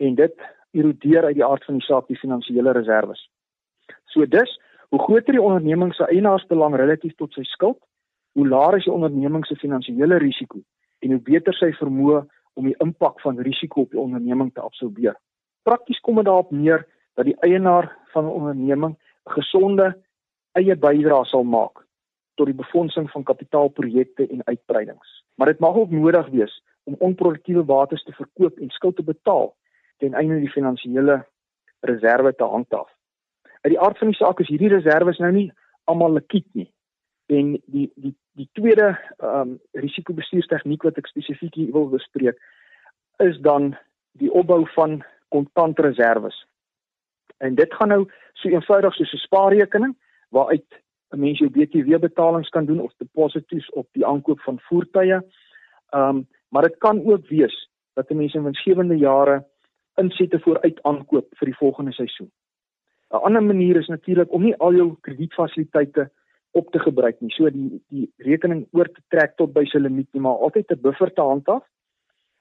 En 0.00 0.16
dit 0.16 0.46
erodeer 0.72 1.28
uit 1.28 1.36
die 1.36 1.44
aard 1.44 1.64
van 1.68 1.80
die 1.80 1.84
saak 1.84 2.08
die 2.08 2.20
finansiële 2.20 2.72
reserves. 2.72 3.26
So 4.12 4.24
dus, 4.24 4.56
hoe 4.88 5.02
groter 5.04 5.36
die 5.36 5.42
onderneming 5.42 5.92
se 5.94 6.08
eienaarsbelang 6.08 6.76
relatief 6.80 7.12
tot 7.20 7.36
sy 7.36 7.44
skuld, 7.44 7.78
hoe 8.32 8.48
laer 8.48 8.80
is 8.80 8.88
die 8.88 8.92
onderneming 8.92 9.44
se 9.44 9.56
finansiële 9.60 10.16
risiko 10.24 10.64
en 11.06 11.14
hoe 11.14 11.22
beter 11.22 11.54
sy 11.54 11.70
vermoë 11.78 12.24
om 12.58 12.66
die 12.68 12.76
impak 12.82 13.20
van 13.22 13.38
risiko 13.46 13.86
op 13.86 13.94
die 13.94 14.02
onderneming 14.02 14.52
te 14.54 14.64
absorbeer. 14.64 15.16
Prakties 15.66 16.00
kom 16.02 16.18
dit 16.18 16.26
daarop 16.26 16.50
neer 16.50 16.86
dat 17.16 17.28
die 17.28 17.36
eienaar 17.46 17.90
van 18.12 18.24
'n 18.24 18.36
onderneming 18.38 18.94
'n 18.94 19.32
gesonde 19.38 19.94
eie 20.52 20.76
bydrae 20.76 21.24
sal 21.24 21.44
maak 21.44 21.84
tot 22.34 22.46
die 22.46 22.54
befondsing 22.62 23.10
van 23.10 23.22
kapitaalprojekte 23.22 24.26
en 24.28 24.44
uitbreidings. 24.44 25.24
Maar 25.34 25.46
dit 25.46 25.58
mag 25.58 25.74
ook 25.74 25.90
nodig 25.90 26.28
wees 26.28 26.62
om 26.84 26.96
onproduktiewe 26.98 27.62
bates 27.62 28.04
te 28.04 28.12
verkoop 28.12 28.58
en 28.58 28.70
skuld 28.70 28.96
te 28.96 29.02
betaal 29.02 29.54
ten 29.96 30.14
einde 30.14 30.38
die 30.40 30.50
finansiële 30.50 31.24
reserve 31.80 32.34
te 32.34 32.44
handhaaf. 32.44 32.90
Uit 33.60 33.72
die 33.72 33.80
aard 33.80 33.98
van 33.98 34.08
die 34.08 34.16
saak 34.16 34.40
is 34.40 34.48
hierdie 34.48 34.68
reserves 34.68 35.18
nou 35.18 35.32
nie 35.32 35.52
almal 35.84 36.12
likwid 36.12 36.46
nie. 36.52 36.68
En 37.26 37.62
die 37.66 37.92
die 37.94 38.14
die 38.32 38.48
tweede 38.52 38.98
ehm 39.16 39.40
um, 39.40 39.60
risikobestuurstegniek 39.72 40.82
wat 40.82 40.98
ek 41.00 41.06
spesifiek 41.06 41.54
hier 41.54 41.72
wil 41.72 41.88
bespreek 41.88 42.38
is 43.24 43.38
dan 43.40 43.74
die 44.20 44.30
opbou 44.32 44.66
van 44.74 45.02
kontantreserves. 45.28 46.36
En 47.38 47.54
dit 47.54 47.74
gaan 47.74 47.88
nou 47.88 48.02
so 48.32 48.48
eenvoudig 48.48 48.94
soos 48.94 49.12
'n 49.12 49.24
spaarrekening 49.26 49.96
waaruit 50.28 50.68
'n 51.12 51.20
mens 51.20 51.38
jou 51.38 51.50
BTW 51.50 51.98
betalings 52.00 52.48
kan 52.48 52.66
doen 52.66 52.80
of 52.80 52.92
deposito's 52.96 53.70
op 53.72 53.88
die 53.92 54.06
aankoop 54.06 54.40
van 54.40 54.60
voertuie. 54.60 55.20
Ehm 55.90 56.08
um, 56.08 56.26
maar 56.48 56.62
dit 56.62 56.78
kan 56.78 57.04
ook 57.04 57.28
wees 57.28 57.70
dat 57.94 58.10
'n 58.10 58.16
mens 58.16 58.34
in 58.34 58.44
winsgewende 58.44 58.96
jare 58.96 59.44
insette 59.94 60.40
vooruit 60.40 60.82
aankoop 60.82 61.26
vir 61.38 61.46
die 61.46 61.56
volgende 61.56 61.92
seisoen. 61.92 62.30
'n 63.10 63.16
Ander 63.16 63.42
manier 63.42 63.76
is 63.76 63.88
natuurlik 63.88 64.32
om 64.32 64.42
nie 64.42 64.56
al 64.56 64.74
jou 64.74 64.96
kredietfasiliteite 65.00 66.10
op 66.56 66.70
te 66.72 66.80
gebruik 66.80 67.20
nie. 67.20 67.32
So 67.36 67.50
die 67.52 67.80
die 67.92 68.06
rekening 68.24 68.66
oor 68.72 68.88
te 68.88 69.02
trek 69.12 69.36
tot 69.36 69.52
by 69.52 69.66
sy 69.70 69.80
limiet 69.82 70.08
nie, 70.12 70.22
maar 70.24 70.40
altyd 70.46 70.72
'n 70.72 70.80
buffer 70.80 71.12
te 71.12 71.22
handhaaf. 71.22 71.64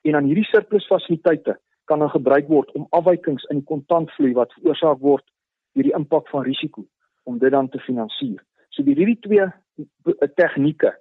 En 0.08 0.12
dan 0.12 0.28
hierdie 0.30 0.48
surplus 0.52 0.88
fasiliteite 0.88 1.58
kan 1.86 2.00
dan 2.00 2.10
gebruik 2.10 2.48
word 2.48 2.72
om 2.72 2.88
afwykings 2.90 3.44
in 3.50 3.60
die 3.62 3.70
kontantvloei 3.72 4.34
wat 4.34 4.54
veroorsaak 4.54 5.00
word 5.00 5.26
deur 5.74 5.84
die 5.84 5.98
impak 5.98 6.30
van 6.30 6.44
risiko 6.44 6.86
om 7.24 7.40
dit 7.40 7.52
dan 7.52 7.70
te 7.70 7.80
finansier. 7.80 8.40
So 8.70 8.84
die 8.84 8.96
hierdie 8.96 9.20
twee 9.20 9.46
tegnieke 10.36 10.94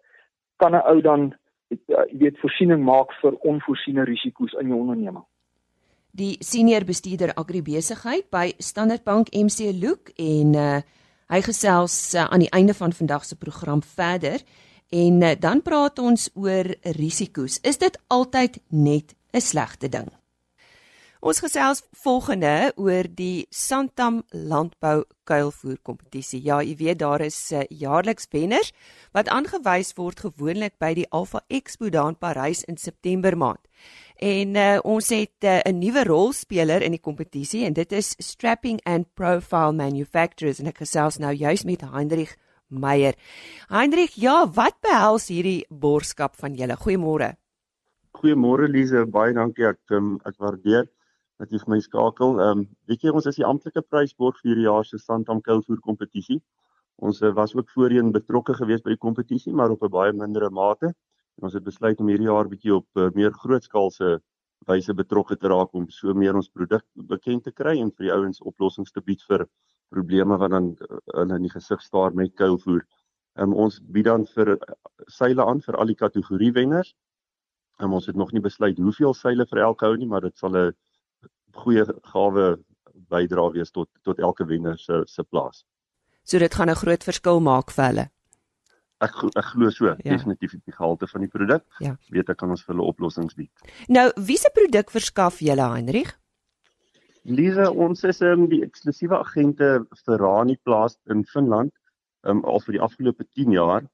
kan 0.56 0.74
'n 0.74 0.82
ou 0.90 1.00
dan 1.00 1.34
jy 1.68 2.18
weet 2.18 2.38
voorsiening 2.38 2.82
maak 2.84 3.12
vir 3.22 3.34
onvoorsiene 3.50 4.04
risiko's 4.04 4.52
in 4.60 4.68
jou 4.68 4.80
onderneming. 4.80 5.24
Die 6.14 6.36
senior 6.40 6.84
bestuurder 6.84 7.34
agribesigheid 7.34 8.30
by 8.30 8.52
Standard 8.58 9.04
Bank 9.04 9.28
MC 9.34 9.72
Luke 9.72 10.12
en 10.16 10.54
uh, 10.54 10.80
hy 11.32 11.40
gesels 11.44 12.14
uh, 12.14 12.26
aan 12.28 12.44
die 12.44 12.50
einde 12.50 12.74
van 12.74 12.92
vandag 12.92 13.24
se 13.24 13.36
program 13.36 13.82
verder 13.82 14.42
en 14.90 15.22
uh, 15.22 15.32
dan 15.38 15.62
praat 15.62 15.98
ons 15.98 16.28
oor 16.34 16.68
risiko's. 16.98 17.58
Is 17.62 17.78
dit 17.78 17.98
altyd 18.08 18.60
net 18.68 19.14
'n 19.32 19.40
slegte 19.40 19.88
ding? 19.88 20.10
Ons 21.24 21.38
gesels 21.40 21.78
volgende 22.04 22.72
oor 22.76 23.06
die 23.08 23.46
Santam 23.48 24.18
Landbou 24.28 25.06
Kuilvoer 25.24 25.78
Kompetisie. 25.80 26.42
Ja, 26.44 26.58
jy 26.60 26.74
weet 26.76 26.98
daar 27.00 27.22
is 27.24 27.38
uh, 27.52 27.62
jaarliks 27.72 28.28
wenners 28.28 28.74
wat 29.16 29.30
aangewys 29.32 29.94
word 29.96 30.20
gewoonlik 30.20 30.76
by 30.78 30.92
die 30.92 31.06
Alpha 31.08 31.40
Expo 31.48 31.88
daar 31.88 32.12
in 32.12 32.18
Parys 32.20 32.60
in 32.68 32.76
September 32.76 33.38
maand. 33.40 33.62
En 34.22 34.54
uh, 34.54 34.78
ons 34.86 35.08
het 35.10 35.44
uh, 35.44 35.58
'n 35.66 35.78
nuwe 35.78 36.04
rolspeler 36.04 36.82
in 36.82 36.94
die 36.94 37.02
kompetisie 37.02 37.64
en 37.64 37.72
dit 37.72 37.92
is 37.92 38.14
Strapping 38.18 38.80
and 38.84 39.06
Profile 39.14 39.72
Manufacturers 39.72 40.58
en 40.58 40.66
ek 40.66 40.78
gesels 40.78 41.18
nou 41.18 41.32
juis 41.32 41.64
met 41.64 41.80
Hendrik 41.80 42.38
Meyer. 42.68 43.14
Hendrik, 43.68 44.14
ja, 44.14 44.46
wat 44.46 44.78
behels 44.80 45.28
hierdie 45.28 45.66
borskap 45.68 46.36
van 46.36 46.54
julle? 46.54 46.76
Goeiemôre. 46.76 47.34
Goeiemôre 48.14 48.68
Lize, 48.70 49.04
baie 49.10 49.34
dankie 49.34 49.66
ek 49.66 49.90
um, 49.90 50.20
ek 50.24 50.38
waardeer 50.38 50.86
dat 51.42 51.50
jy 51.50 51.58
vir 51.58 51.74
my 51.74 51.80
skakel. 51.80 52.38
Ehm 52.38 52.58
um, 52.58 52.68
weet 52.86 53.02
jy 53.02 53.10
ons 53.10 53.26
is 53.26 53.40
die 53.40 53.46
amptelike 53.46 53.82
prysborg 53.82 54.38
vir 54.40 54.52
hierdie 54.52 54.68
jaar 54.68 54.86
se 54.86 54.98
Santam 54.98 55.42
Kuilvoer 55.42 55.80
kompetisie. 55.82 56.40
Ons 57.02 57.20
uh, 57.22 57.32
was 57.34 57.54
ook 57.54 57.70
voorheen 57.74 58.12
betrokke 58.14 58.54
geweest 58.54 58.84
by 58.84 58.94
die 58.94 59.02
kompetisie, 59.02 59.52
maar 59.52 59.74
op 59.74 59.82
'n 59.82 59.90
baie 59.90 60.12
mindere 60.12 60.50
mate. 60.50 60.94
En 61.38 61.48
ons 61.48 61.54
het 61.56 61.64
besluit 61.64 62.00
om 62.00 62.08
hierdie 62.08 62.30
jaar 62.30 62.48
bietjie 62.48 62.74
op 62.74 63.00
uh, 63.00 63.10
meer 63.14 63.32
grootskaalse 63.32 64.18
wyse 64.68 64.94
betrokke 64.96 65.36
te 65.36 65.50
raak 65.52 65.74
om 65.74 65.88
so 65.92 66.14
meer 66.14 66.36
ons 66.38 66.48
produk 66.48 66.84
bekend 67.10 67.44
te 67.44 67.52
kry 67.52 67.76
en 67.80 67.90
vir 67.92 68.08
die 68.08 68.12
ouens 68.14 68.40
oplossings 68.40 68.92
te 68.92 69.02
bied 69.04 69.22
vir 69.28 69.46
probleme 69.92 70.38
wat 70.40 70.54
dan 70.54 70.70
uh, 70.74 71.00
hulle 71.18 71.40
in 71.40 71.48
die 71.48 71.52
gesig 71.52 71.82
staar 71.82 72.14
met 72.14 72.36
kuilvoer. 72.38 72.84
Ehm 73.34 73.50
um, 73.50 73.58
ons 73.66 73.80
bied 73.80 74.06
dan 74.06 74.26
vir 74.36 74.54
seile 75.10 75.44
aan 75.44 75.60
vir 75.60 75.76
al 75.76 75.90
die 75.90 75.98
kategorie 75.98 76.52
wenners. 76.54 76.94
Um, 77.82 77.92
ons 77.98 78.06
het 78.06 78.16
nog 78.16 78.30
nie 78.32 78.42
besluit 78.42 78.78
hoeveel 78.78 79.14
seile 79.18 79.46
vir 79.50 79.64
elke 79.66 79.88
ou 79.88 79.96
nie, 79.98 80.06
maar 80.06 80.22
dit 80.22 80.36
sal 80.38 80.56
'n 80.56 80.72
goeie 81.54 81.84
gawe 82.12 82.44
bydra 83.10 83.50
wees 83.52 83.70
tot 83.70 83.88
tot 84.02 84.18
elke 84.18 84.46
wenner 84.46 84.78
se 84.78 85.02
se 85.06 85.22
plaas. 85.22 85.64
So 86.24 86.38
dit 86.38 86.54
gaan 86.54 86.70
'n 86.70 86.82
groot 86.82 87.04
verskil 87.04 87.40
maak 87.40 87.70
vir 87.70 87.84
hulle. 87.84 88.06
Ek 89.04 89.16
ek 89.36 89.48
glo 89.52 89.70
so, 89.74 89.92
ja. 89.92 89.96
definitief 90.16 90.56
die 90.56 90.74
gehalte 90.74 91.08
van 91.10 91.24
die 91.26 91.30
produk. 91.32 91.64
Ja. 91.84 91.94
Weet 92.14 92.30
ek 92.32 92.40
kan 92.42 92.52
ons 92.54 92.64
vir 92.64 92.74
hulle 92.74 92.90
oplossings 92.92 93.36
bied. 93.38 93.50
Nou, 93.92 94.10
wie 94.28 94.38
se 94.40 94.50
produk 94.54 94.92
verskaf 94.94 95.40
julle, 95.44 95.66
Heinrich? 95.74 96.14
Lisa, 97.24 97.70
ons 97.70 98.04
is 98.04 98.20
um, 98.20 98.44
die 98.50 98.60
eksklusiewe 98.66 99.16
agente 99.16 99.68
vir 100.04 100.20
Rani 100.20 100.58
plaas 100.68 100.98
in 101.08 101.22
Finland, 101.24 101.72
um, 102.28 102.42
al 102.44 102.60
vir 102.66 102.76
die 102.76 102.82
afgelope 102.84 103.24
10 103.24 103.54
jaar. 103.56 103.86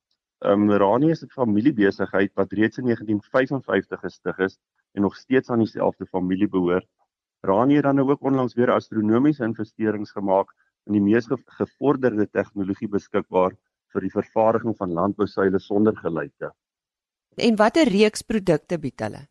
Um, 0.42 0.70
Rani 0.82 1.12
is 1.12 1.22
'n 1.22 1.30
familiebesigheid 1.34 2.32
wat 2.34 2.52
reeds 2.58 2.78
in 2.78 2.88
1955 2.88 4.00
gestig 4.00 4.38
is 4.38 4.58
en 4.94 5.02
nog 5.02 5.16
steeds 5.16 5.50
aan 5.50 5.62
dieselfde 5.62 6.06
familie 6.06 6.48
behoort. 6.48 6.88
Rani 7.46 7.76
het 7.76 7.84
dan 7.84 7.96
nou 7.96 8.10
ook 8.10 8.22
onlangs 8.22 8.54
weer 8.54 8.70
astronomiese 8.70 9.44
investerings 9.44 10.10
gemaak 10.10 10.50
in 10.86 10.92
die 10.92 11.00
mees 11.04 11.28
gevorderde 11.58 12.26
tegnologie 12.26 12.88
beskikbaar 12.88 13.54
vir 13.92 14.06
die 14.06 14.14
vervaardiging 14.14 14.76
van 14.78 14.96
landbouseile 14.98 15.58
sonder 15.58 15.96
geluite. 15.96 16.52
En 17.36 17.56
watter 17.56 17.88
reeks 17.88 18.22
produkte 18.22 18.78
bied 18.78 19.00
hulle? 19.00 19.26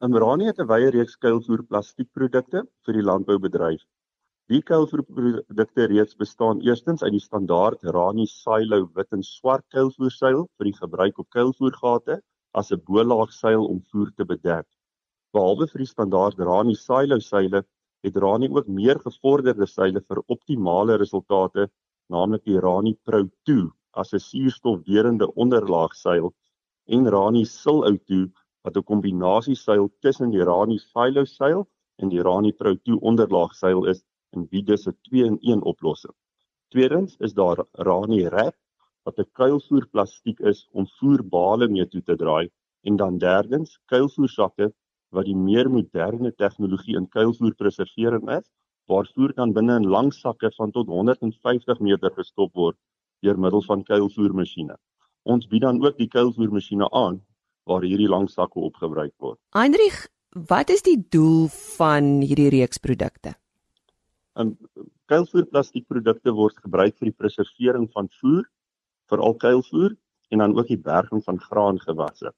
Rani 0.00 0.46
het 0.46 0.58
'n 0.60 0.68
wye 0.68 0.90
reeks 0.90 1.16
kuilvoer 1.16 1.62
plastiekprodukte 1.68 2.66
vir 2.84 2.94
die 2.94 3.02
landboubedryf. 3.02 3.82
Die 4.52 4.62
kuilvoerprodukte 4.62 5.86
reeks 5.90 6.14
bestaan 6.16 6.60
eerstens 6.60 7.02
uit 7.02 7.12
die 7.12 7.22
standaard 7.22 7.82
Rani 7.82 8.26
silo 8.26 8.78
wit 8.94 9.12
en 9.16 9.22
swart 9.22 9.64
kuilvoerseil 9.74 10.44
vir 10.58 10.68
die 10.68 10.76
gebruik 10.80 11.18
op 11.18 11.28
kuilvoergate 11.30 12.20
as 12.52 12.72
'n 12.72 12.82
bolaagseil 12.90 13.64
om 13.64 13.80
voer 13.90 14.12
te 14.16 14.24
bedek. 14.24 14.66
Behalwe 15.32 15.66
vir 15.72 15.78
die 15.78 15.92
standaard 15.94 16.38
Rani 16.38 16.74
silo 16.74 17.18
seile, 17.18 17.64
het 18.04 18.16
Rani 18.16 18.48
ook 18.48 18.68
meer 18.68 18.98
gevorderde 19.08 19.66
seile 19.66 20.00
vir 20.00 20.22
optimale 20.28 20.96
resultate, 20.96 21.68
naamlik 22.14 22.44
die 22.44 22.58
Rani 22.60 22.94
Pro 23.04 23.22
2 23.48 23.70
as 24.00 24.12
'n 24.14 24.22
suurstofdeurende 24.30 25.26
onderlaagseil 25.44 26.28
en 26.96 27.08
Rani 27.14 27.44
Sil 27.60 27.80
Auto 27.90 28.20
wat 28.64 28.76
'n 28.76 28.88
kombinasie 28.90 29.56
seil 29.56 29.88
tussen 30.04 30.30
die 30.30 30.44
Rani 30.50 30.78
silo 30.78 31.24
seil 31.24 31.66
en 32.02 32.08
die 32.08 32.22
Rani 32.28 32.52
Pro 32.52 32.74
2 32.74 33.00
onderlaagseil 33.10 33.84
is 33.92 34.04
en 34.34 34.46
wie 34.50 34.62
dus 34.62 34.86
'n 34.86 34.96
2-in-1 35.08 35.62
oplossing. 35.72 36.14
Tweedens 36.72 37.16
is 37.26 37.34
daar 37.34 37.64
Rani 37.88 38.24
Wrap 38.28 38.56
wat 39.04 39.18
'n 39.18 39.30
kuilvoer 39.40 39.86
plastiek 39.94 40.40
is 40.40 40.68
om 40.72 40.86
voerbale 40.98 41.68
mee 41.68 41.88
toe 41.88 42.02
te 42.02 42.16
draai 42.16 42.50
en 42.88 42.96
dan 42.96 43.18
derdens 43.18 43.78
kuilvoersakke 43.92 44.72
wat 45.14 45.24
die 45.24 45.36
meer 45.48 45.70
moderne 45.70 46.32
tegnologie 46.34 46.96
in 46.96 47.08
kuilvoerpreservering 47.08 48.30
is, 48.38 48.46
waar 48.86 49.08
voer 49.14 49.32
dan 49.34 49.52
binne 49.52 49.76
in 49.80 49.88
lang 49.90 50.12
sakke 50.14 50.50
van 50.56 50.70
tot 50.70 50.86
150 50.86 51.80
meter 51.80 52.12
gestop 52.14 52.52
word 52.54 52.76
deur 53.24 53.38
middel 53.38 53.62
van 53.62 53.82
kuilvoermasjiene. 53.82 54.76
Ons 55.26 55.48
bied 55.50 55.64
dan 55.64 55.80
ook 55.84 55.96
die 55.98 56.08
kuilvoermasjiene 56.08 56.90
aan 56.90 57.20
waar 57.66 57.82
hierdie 57.82 58.08
lang 58.08 58.28
sakke 58.30 58.60
opgebruik 58.62 59.14
word. 59.18 59.38
Heinrich, 59.56 60.06
wat 60.48 60.70
is 60.70 60.84
die 60.86 60.98
doel 61.10 61.48
van 61.76 62.20
hierdie 62.22 62.50
reeks 62.54 62.78
produkte? 62.78 63.34
En 64.36 64.54
kuilvoerplastiekprodukte 65.10 66.34
word 66.36 66.58
gebruik 66.62 66.98
vir 66.98 67.10
die 67.10 67.18
preservering 67.18 67.88
van 67.94 68.10
voer, 68.20 68.44
veral 69.10 69.34
kuilvoer 69.34 69.96
en 70.34 70.42
dan 70.42 70.54
ook 70.58 70.68
die 70.68 70.80
berging 70.82 71.22
van 71.24 71.40
graangewasse. 71.40 72.32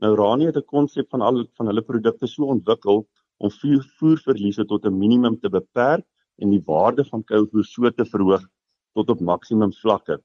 Nou 0.00 0.14
Rani 0.16 0.46
het 0.46 0.56
'n 0.56 0.64
konsep 0.64 1.08
van 1.10 1.20
al 1.20 1.44
van 1.56 1.66
hulle 1.66 1.82
produkte 1.82 2.26
so 2.26 2.44
ontwikkel 2.44 3.06
om 3.40 3.50
voer, 3.50 3.84
voerverliese 3.98 4.64
tot 4.68 4.86
'n 4.86 4.98
minimum 4.98 5.38
te 5.40 5.48
beperk 5.48 6.04
en 6.38 6.50
die 6.50 6.62
waarde 6.64 7.04
van 7.04 7.24
kuilvoer 7.24 7.64
so 7.64 7.90
te 7.90 8.04
verhoog 8.04 8.44
tot 8.94 9.10
op 9.10 9.20
maksimum 9.20 9.72
vlakke. 9.72 10.20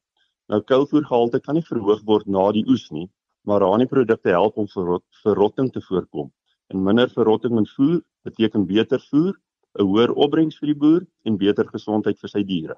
Nou 0.47 0.61
kuilvoergehalte 0.61 1.39
kan 1.39 1.55
nie 1.55 1.67
verhoog 1.69 2.01
word 2.05 2.27
na 2.27 2.51
die 2.51 2.65
oes 2.67 2.89
nie, 2.91 3.07
maar 3.45 3.61
Rani 3.61 3.85
produkte 3.85 4.29
help 4.29 4.57
om 4.57 4.67
verrot, 4.67 5.03
verrotting 5.23 5.71
te 5.71 5.81
voorkom. 5.81 6.31
En 6.67 6.83
minder 6.83 7.09
verrotting 7.09 7.57
in 7.57 7.67
voer 7.75 8.01
beteken 8.23 8.65
beter 8.65 8.99
voer, 9.09 9.33
'n 9.79 9.83
hoër 9.83 10.11
opbrengs 10.13 10.59
vir 10.59 10.67
die 10.67 10.79
boer 10.83 11.07
en 11.23 11.37
beter 11.37 11.67
gesondheid 11.67 12.19
vir 12.19 12.29
sy 12.29 12.43
diere. 12.43 12.75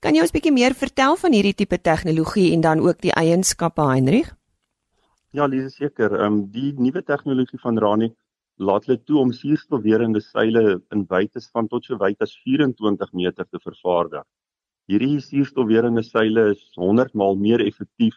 Kan 0.00 0.14
jy 0.14 0.20
ons 0.20 0.32
bietjie 0.32 0.52
meer 0.52 0.74
vertel 0.74 1.16
van 1.16 1.32
hierdie 1.32 1.54
tipe 1.54 1.78
tegnologie 1.78 2.52
en 2.52 2.60
dan 2.60 2.78
ook 2.80 3.00
die 3.00 3.12
eienskappe, 3.12 3.82
Heinrich? 3.82 4.34
Ja, 5.30 5.46
Lise 5.46 5.70
seker. 5.70 6.14
Ehm 6.14 6.32
um, 6.32 6.50
die 6.50 6.72
nuwe 6.72 7.02
tegnologie 7.02 7.58
van 7.58 7.78
Rani 7.78 8.14
laat 8.58 8.86
hulle 8.86 8.98
toe 9.06 9.18
om 9.22 9.32
suurstofwerende 9.32 10.20
seile 10.24 10.62
in 10.94 11.04
wytes 11.10 11.46
van 11.54 11.68
tot 11.70 11.84
so 11.86 11.98
wyd 12.00 12.22
as 12.24 12.34
24 12.44 13.12
meter 13.20 13.46
te 13.46 13.60
vervaardig. 13.62 14.24
Hierdie 14.88 15.20
suurstofwerende 15.22 16.02
seile 16.02 16.48
is 16.54 16.64
100 16.76 17.14
maal 17.14 17.36
meer 17.36 17.62
effektief 17.64 18.16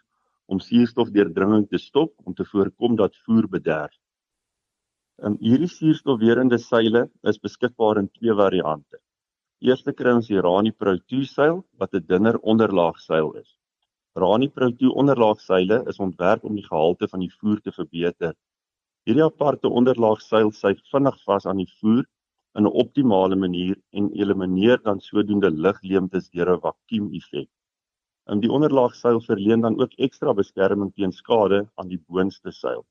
om 0.52 0.60
suurstofdeurdringing 0.60 1.68
te 1.70 1.78
stop 1.78 2.14
om 2.26 2.34
te 2.34 2.46
voorkom 2.48 2.98
dat 3.00 3.16
voer 3.26 3.48
bederf. 3.52 3.94
Um, 5.22 5.38
hierdie 5.44 5.70
suurstofwerende 5.70 6.58
seile 6.58 7.06
is 7.30 7.38
beskikbaar 7.40 8.02
in 8.02 8.10
twee 8.10 8.34
variante. 8.34 8.98
Eerste 9.62 9.94
kry 9.94 10.16
ons 10.18 10.30
die 10.32 10.42
Rani 10.42 10.72
Pro 10.74 10.96
2 10.98 11.28
seil 11.30 11.62
wat 11.78 11.94
'n 11.94 12.08
dunner 12.08 12.40
onderlaagseil 12.42 13.30
is. 13.38 13.52
Rani 14.18 14.50
Pro 14.50 14.72
2 14.72 14.90
onderlaagseile 15.04 15.84
is 15.88 16.00
ontwerp 16.00 16.44
om 16.44 16.56
die 16.56 16.66
gehalte 16.66 17.08
van 17.08 17.20
die 17.20 17.34
voer 17.40 17.62
te 17.62 17.72
verbeter. 17.72 18.34
Hierdie 19.10 19.24
aparte 19.26 19.70
onderlaagseil 19.80 20.52
sy 20.54 20.70
vinnig 20.92 21.16
vas 21.28 21.46
aan 21.50 21.62
die 21.62 21.72
voer 21.80 22.04
in 22.60 22.68
'n 22.68 22.74
optimale 22.82 23.38
manier 23.44 23.78
en 24.00 24.10
elimineer 24.24 24.78
dan 24.88 25.00
sodoende 25.06 25.50
lugleemtes 25.66 26.28
deur 26.36 26.52
'n 26.54 26.62
vakuum 26.66 27.08
effek. 27.20 27.50
In 28.34 28.44
die 28.44 28.52
onderlaagseil 28.58 29.22
verleen 29.30 29.66
dan 29.66 29.80
ook 29.82 29.98
ekstra 30.08 30.36
beskerming 30.42 30.92
teen 30.94 31.16
skade 31.22 31.60
aan 31.80 31.90
die 31.94 32.02
boonste 32.08 32.52
seil. 32.52 32.86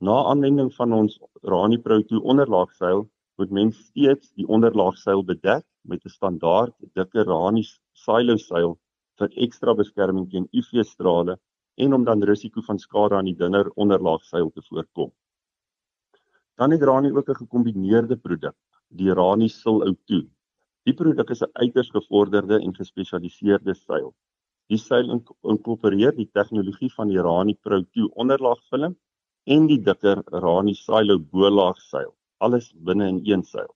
Na 0.00 0.16
aanwending 0.30 0.72
van 0.78 0.92
ons 1.00 1.18
Rani 1.52 1.78
Pro 1.78 2.00
2 2.14 2.22
onderlaagseil 2.34 3.04
moet 3.36 3.50
mens 3.50 3.76
steeds 3.90 4.32
die 4.40 4.48
onderlaagseil 4.48 5.24
bedek 5.32 5.66
met 5.82 6.04
'n 6.04 6.16
standaard 6.16 6.74
dikker 6.94 7.26
Rani 7.26 7.64
silo 8.06 8.36
seil 8.36 8.78
vir 9.18 9.28
ekstra 9.36 9.74
beskerming 9.74 10.30
teen 10.30 10.48
UV-strale 10.52 11.36
en 11.84 11.94
om 11.96 12.04
dan 12.04 12.22
risiko 12.28 12.62
van 12.66 12.78
skade 12.78 13.16
aan 13.16 13.28
die 13.28 13.36
dunner 13.36 13.70
onderlaagseil 13.84 14.50
te 14.54 14.62
voorkom. 14.68 15.10
Dan 16.60 16.74
het 16.74 16.82
Rani 16.82 17.12
ook 17.12 17.28
'n 17.28 17.42
gekombineerde 17.42 18.16
produk, 18.16 18.56
die 18.88 19.12
Rani 19.12 19.48
Sil 19.48 19.78
O2. 19.88 20.28
Die 20.84 20.94
produk 20.94 21.30
is 21.30 21.42
'n 21.42 21.52
uiters 21.52 21.90
gevorderde 21.90 22.60
en 22.60 22.74
gespesialiseerde 22.74 23.74
seil. 23.74 24.14
Die 24.68 24.78
seil 24.78 25.22
inkorporeer 25.42 26.14
die 26.16 26.30
tegnologie 26.32 26.92
van 26.92 27.08
die 27.08 27.22
Rani 27.22 27.54
Pro 27.54 27.80
2 27.82 28.10
onderlaagfilm 28.14 28.96
en 29.44 29.66
die 29.66 29.82
dikker 29.82 30.22
Rani 30.44 30.74
Silo 30.74 31.18
bolaagseil, 31.18 32.14
alles 32.38 32.72
binne 32.72 33.08
in 33.08 33.20
een 33.24 33.42
seil. 33.42 33.74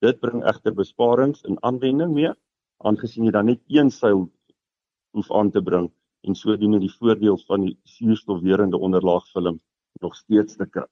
Dit 0.00 0.20
bring 0.20 0.44
egter 0.44 0.74
besparings 0.74 1.42
in 1.42 1.58
aanwending 1.62 2.12
mee, 2.14 2.32
aangesien 2.78 3.24
jy 3.24 3.30
dan 3.30 3.46
net 3.46 3.60
een 3.68 3.90
seil 3.90 4.30
hoef 5.12 5.30
aan 5.30 5.50
te 5.50 5.62
bring 5.62 5.92
en 6.22 6.34
sodoende 6.38 6.78
die 6.82 6.92
voordeel 6.94 7.38
van 7.46 7.66
die 7.66 7.76
suurstofwerende 7.84 8.78
onderlaagfilm 8.78 9.60
nog 10.00 10.16
steeds 10.16 10.56
te 10.56 10.66
kry. 10.66 10.86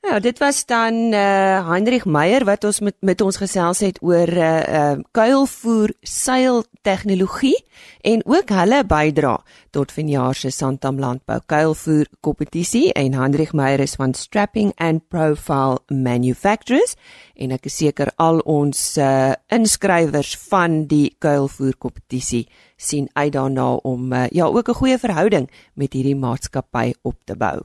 Ja, 0.00 0.16
dit 0.18 0.38
was 0.38 0.64
dan 0.66 0.94
uh 1.12 1.68
Heinrich 1.68 2.04
Meyer 2.04 2.44
wat 2.48 2.64
ons 2.64 2.78
met 2.80 2.96
met 3.04 3.20
ons 3.20 3.36
gesels 3.36 3.82
het 3.84 3.98
oor 4.02 4.28
uh, 4.32 4.60
uh 4.78 4.98
kuilvoer 5.12 5.92
seil 6.00 6.62
tegnologie 6.82 7.58
en 8.00 8.22
ook 8.24 8.48
hulle 8.48 8.78
bydra 8.88 9.34
tot 9.70 9.92
vanjaar 9.92 10.34
se 10.34 10.50
Santam 10.50 10.96
landbou 10.98 11.36
kuilvoer 11.46 12.08
kompetisie 12.20 12.92
en 12.92 13.14
Heinrich 13.14 13.52
Meyer 13.52 13.80
is 13.84 13.94
van 14.00 14.14
Strapping 14.14 14.72
and 14.76 15.04
Profile 15.08 15.78
Manufacturers 15.88 16.96
en 17.36 17.52
ek 17.52 17.68
is 17.68 17.76
seker 17.82 18.08
al 18.16 18.40
ons 18.40 18.96
uh 18.96 19.34
inskrywers 19.52 20.32
van 20.48 20.86
die 20.88 21.10
kuilvoer 21.18 21.76
kompetisie 21.76 22.46
sien 22.76 23.10
uit 23.12 23.36
daarna 23.36 23.74
om 23.84 24.12
uh, 24.12 24.24
ja 24.32 24.48
ook 24.48 24.68
'n 24.68 24.80
goeie 24.80 24.98
verhouding 24.98 25.50
met 25.74 25.92
hierdie 25.92 26.16
maatskappy 26.16 26.94
op 27.02 27.20
te 27.24 27.36
bou. 27.36 27.60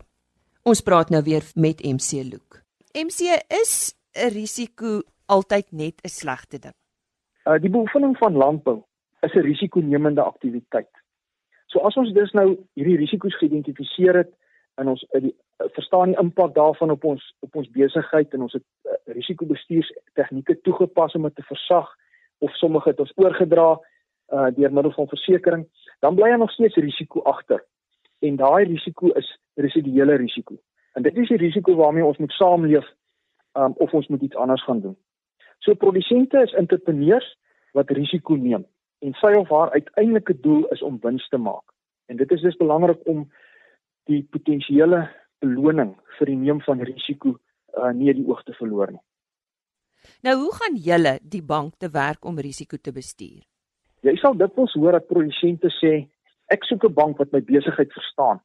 Ons 0.65 0.79
praat 0.81 1.11
nou 1.13 1.19
weer 1.21 1.43
met 1.61 1.83
MC 1.85 2.23
Look. 2.25 2.55
MC 2.97 3.37
is 3.61 3.93
'n 4.17 4.31
risiko 4.33 5.01
altyd 5.25 5.71
net 5.71 6.01
'n 6.01 6.09
slegte 6.09 6.59
ding. 6.59 6.73
Uh 7.45 7.59
die 7.61 7.69
beoefening 7.69 8.17
van 8.17 8.33
landbou 8.33 8.83
is 9.21 9.33
'n 9.33 9.45
risikonemende 9.45 10.21
aktiwiteit. 10.21 10.89
So 11.65 11.79
as 11.79 11.95
ons 11.95 12.13
dus 12.13 12.31
nou 12.31 12.57
hierdie 12.73 12.97
risiko's 12.97 13.37
geïdentifiseer 13.37 14.15
het 14.15 14.33
en 14.75 14.87
ons 14.87 15.05
uh, 15.13 15.21
die 15.21 15.35
uh, 15.35 15.67
verstaan 15.73 16.07
die 16.07 16.19
impak 16.19 16.55
daarvan 16.55 16.91
op 16.91 17.03
ons 17.03 17.35
op 17.39 17.55
ons 17.55 17.69
besigheid 17.69 18.33
en 18.33 18.41
ons 18.41 18.53
het 18.53 18.65
uh, 18.85 19.13
risikobestuurstegnieke 19.13 20.61
toegepas 20.61 21.13
om 21.13 21.21
dit 21.21 21.35
te 21.35 21.43
versag 21.43 21.95
of 22.37 22.51
sommige 22.55 22.89
het 22.89 22.99
ons 22.99 23.13
oorgedra 23.15 23.79
uh 24.33 24.49
deur 24.55 24.73
middel 24.73 24.91
van 24.91 25.07
versekerings, 25.07 25.69
dan 25.99 26.15
bly 26.15 26.29
daar 26.29 26.37
nog 26.37 26.51
steeds 26.51 26.75
risiko 26.75 27.21
agter. 27.21 27.65
En 28.19 28.35
daai 28.35 28.65
risiko 28.65 29.11
is 29.19 29.27
residuele 29.55 30.15
risiko. 30.15 30.57
En 30.95 31.03
dit 31.03 31.17
is 31.17 31.27
die 31.27 31.37
risiko 31.37 31.75
waarmee 31.75 32.05
ons 32.05 32.17
moet 32.17 32.31
saamleef 32.31 32.85
um, 33.53 33.73
of 33.83 33.93
ons 33.93 34.07
moet 34.07 34.21
iets 34.21 34.35
anders 34.35 34.63
gaan 34.63 34.81
doen. 34.81 34.95
So 35.59 35.73
produsente 35.73 36.41
is 36.43 36.53
entrepreneurs 36.53 37.27
wat 37.73 37.91
risiko 37.91 38.35
neem 38.35 38.65
en 39.05 39.13
sy 39.19 39.33
of 39.37 39.49
haar 39.51 39.73
uiteindelike 39.75 40.37
doel 40.41 40.63
is 40.73 40.81
om 40.81 40.97
wins 41.03 41.27
te 41.29 41.37
maak. 41.37 41.65
En 42.09 42.17
dit 42.17 42.31
is 42.31 42.41
dus 42.41 42.57
belangrik 42.57 43.01
om 43.09 43.25
die 44.09 44.23
potensiële 44.31 45.03
beloning 45.43 45.95
vir 46.17 46.31
die 46.31 46.37
neem 46.39 46.61
van 46.65 46.81
risiko 46.85 47.35
uh, 47.35 47.91
nie 47.93 48.13
die 48.13 48.25
oog 48.25 48.43
te 48.47 48.55
verloor 48.57 48.93
nie. 48.95 49.03
Nou 50.25 50.35
hoe 50.43 50.53
gaan 50.53 50.77
julle 50.77 51.17
die 51.21 51.43
bank 51.43 51.75
te 51.81 51.89
werk 51.91 52.25
om 52.25 52.39
risiko 52.39 52.77
te 52.77 52.93
bestuur? 52.93 53.41
Jy 54.05 54.13
sal 54.21 54.37
dikwels 54.37 54.75
hoor 54.77 54.99
dat 54.99 55.09
produsente 55.09 55.71
sê 55.81 56.05
ek 56.47 56.63
soek 56.63 56.83
'n 56.85 56.93
bank 56.93 57.17
wat 57.17 57.31
my 57.31 57.41
besigheid 57.41 57.91
verstaan. 57.93 58.41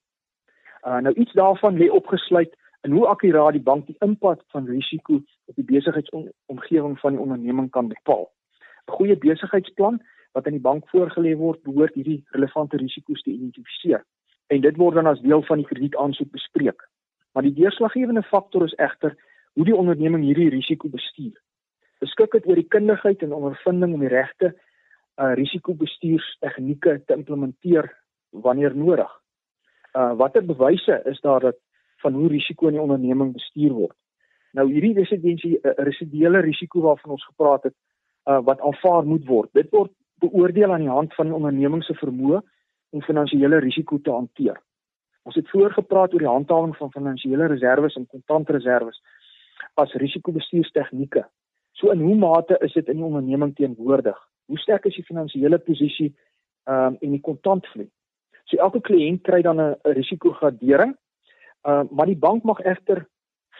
Uh 0.86 1.00
nou 1.00 1.14
iets 1.14 1.32
daarvan 1.32 1.76
lê 1.76 1.90
opgesluit 1.90 2.56
in 2.82 2.92
hoe 2.92 3.06
akkuraat 3.06 3.52
die 3.52 3.62
bank 3.62 3.86
die 3.86 3.96
impak 3.98 4.42
van 4.52 4.66
risiko 4.66 5.20
op 5.46 5.54
die 5.54 5.64
besigheidsomgewing 5.64 6.98
van 7.00 7.12
die 7.12 7.20
onderneming 7.20 7.70
kan 7.70 7.88
bepaal. 7.88 8.30
'n 8.88 8.92
Goeie 8.92 9.16
besigheidsplan 9.16 10.00
wat 10.32 10.46
aan 10.46 10.58
die 10.58 10.68
bank 10.68 10.88
voorgelê 10.88 11.36
word, 11.36 11.62
behoort 11.62 11.94
hierdie 11.94 12.24
relevante 12.30 12.76
risiko's 12.76 13.22
te 13.22 13.30
identifiseer 13.30 14.04
en 14.46 14.60
dit 14.60 14.76
word 14.76 14.94
dan 14.94 15.06
as 15.06 15.20
deel 15.20 15.42
van 15.42 15.56
die 15.56 15.66
kredietaansoek 15.66 16.30
bespreek. 16.30 16.88
Maar 17.32 17.42
die 17.42 17.54
deurslaggewende 17.54 18.22
faktor 18.22 18.64
is 18.64 18.74
egter 18.74 19.16
hoe 19.52 19.64
die 19.64 19.76
onderneming 19.76 20.24
hierdie 20.24 20.50
risiko 20.50 20.88
bestuur. 20.88 21.36
Beskik 21.98 22.32
dit 22.32 22.46
oor 22.46 22.58
die 22.58 22.68
kundigheid 22.68 23.22
en 23.22 23.32
ondervinding 23.36 23.94
om 23.94 24.00
die 24.00 24.08
regte 24.08 24.54
uh 25.20 25.33
risikobestuurstegnieke 25.37 27.02
te 27.06 27.14
implementeer 27.14 27.90
wanneer 28.30 28.76
nodig 28.76 29.11
uh 29.98 30.12
watter 30.16 30.44
bewyse 30.46 31.02
is 31.04 31.20
daar 31.20 31.40
dat 31.40 31.59
van 32.02 32.14
hoe 32.14 32.28
risiko 32.28 32.66
in 32.66 32.78
die 32.78 32.83
onderneming 32.83 33.33
bestuur 33.33 33.72
word. 33.72 33.96
Nou 34.52 34.66
hierdie 34.72 34.94
residensie 34.96 35.59
uh, 35.59 35.74
residuele 35.76 36.40
risiko 36.40 36.80
waarvan 36.80 37.16
ons 37.16 37.26
gepraat 37.26 37.68
het 37.68 37.76
uh 38.30 38.40
wat 38.44 38.61
aanvaar 38.61 39.04
moet 39.04 39.26
word. 39.26 39.50
Dit 39.52 39.70
word 39.70 39.92
beoordeel 40.20 40.72
aan 40.72 40.87
die 40.87 40.92
hand 40.92 41.14
van 41.14 41.26
die 41.26 41.35
onderneming 41.35 41.85
se 41.85 41.96
vermoë 41.98 42.40
om 42.90 43.02
finansiële 43.02 43.61
risiko 43.61 43.98
te 43.98 44.11
hanteer. 44.11 44.59
Ons 45.28 45.37
het 45.37 45.48
vroeër 45.48 45.76
gepraat 45.76 46.14
oor 46.14 46.24
die 46.24 46.30
handhawing 46.33 46.76
van 46.76 46.92
finansiële 46.92 47.46
reserves 47.52 47.96
en 47.96 48.06
kontantreserves 48.06 49.00
as 49.74 49.92
risikobestuurstegnieke. 50.02 51.24
So 51.72 51.92
in 51.94 52.00
hoe 52.00 52.16
mate 52.16 52.59
is 52.64 52.72
dit 52.72 52.88
in 52.88 53.00
die 53.00 53.06
onderneming 53.06 53.54
teenwoordig? 53.56 54.18
Hoe 54.50 54.58
sterk 54.58 54.88
is 54.90 54.98
die 54.98 55.06
finansiële 55.06 55.58
posisie 55.62 56.10
ehm 56.10 56.86
um, 56.86 56.96
en 57.00 57.14
die 57.14 57.22
kontantvloei? 57.26 57.86
So 58.50 58.58
elke 58.58 58.80
kliënt 58.88 59.22
kry 59.22 59.42
dan 59.46 59.60
'n 59.60 59.76
risikogradering. 59.98 60.96
Uh 61.68 61.84
maar 61.90 62.06
die 62.06 62.22
bank 62.26 62.42
mag 62.42 62.60
egter 62.60 63.06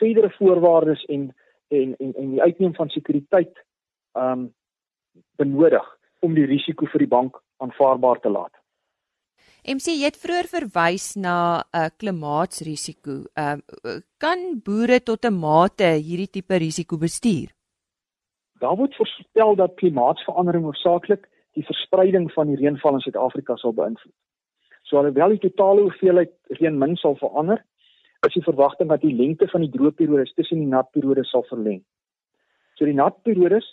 verdere 0.01 0.31
voorwaardes 0.39 1.05
en 1.05 1.31
en 1.69 1.95
en 1.99 2.15
en 2.15 2.31
die 2.31 2.43
uitneem 2.43 2.75
van 2.75 2.89
sekuriteit 2.89 3.55
ehm 4.13 4.33
um, 4.33 4.55
benodig 5.37 5.87
om 6.19 6.35
die 6.35 6.47
risiko 6.47 6.87
vir 6.87 7.05
die 7.05 7.15
bank 7.17 7.39
aanvaarbaar 7.57 8.21
te 8.21 8.29
laat. 8.29 8.55
MC 9.69 9.93
jy 9.93 10.09
het 10.09 10.17
vroeër 10.17 10.49
verwys 10.57 11.07
na 11.17 11.37
'n 11.61 11.85
uh, 11.85 11.89
klimaatsrisiko. 12.01 13.15
Ehm 13.35 13.61
uh, 13.85 14.01
kan 14.19 14.61
boere 14.65 15.01
tot 15.01 15.25
'n 15.25 15.39
mate 15.47 15.89
hierdie 16.09 16.31
tipe 16.37 16.57
risiko 16.57 16.97
bestuur? 16.97 17.60
Daar 18.61 18.77
word 18.77 18.97
voorspel 18.97 19.55
dat 19.57 19.75
klimaatsverandering 19.81 20.65
hoofsaaklik 20.65 21.29
die 21.57 21.65
verspreiding 21.65 22.33
van 22.33 22.51
die 22.51 22.59
reënval 22.61 22.99
in 22.99 23.01
Suid-Afrika 23.01 23.57
sal 23.57 23.73
beïnvloed. 23.73 24.15
So 24.85 24.99
alhoewel 25.01 25.33
die 25.33 25.45
totale 25.47 25.87
hoeveelheid 25.87 26.33
reën 26.59 26.77
min 26.79 26.97
sal 27.01 27.17
verander, 27.17 27.63
is 28.27 28.37
die 28.37 28.45
verwagting 28.45 28.91
dat 28.93 29.01
die 29.01 29.15
lengte 29.17 29.49
van 29.49 29.65
die 29.65 29.71
droogperiodes 29.73 30.35
tussen 30.37 30.61
die 30.61 30.69
natperiodes 30.69 31.31
sal 31.33 31.47
verleng. 31.49 31.81
So 32.77 32.85
die 32.85 32.97
natperiodes 32.99 33.65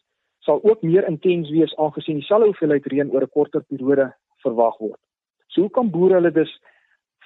sal 0.47 0.63
ook 0.63 0.85
meer 0.87 1.07
intens 1.09 1.51
wees 1.51 1.75
aangesien 1.75 2.21
dieselfde 2.21 2.47
hoeveelheid 2.53 2.87
reën 2.93 3.11
oor 3.11 3.27
'n 3.27 3.35
korter 3.35 3.63
periode 3.63 4.13
verwag 4.45 4.77
word. 4.79 5.01
So 5.47 5.61
hoe 5.61 5.69
kan 5.69 5.91
boere 5.91 6.13
hulle 6.21 6.31
dus 6.31 6.53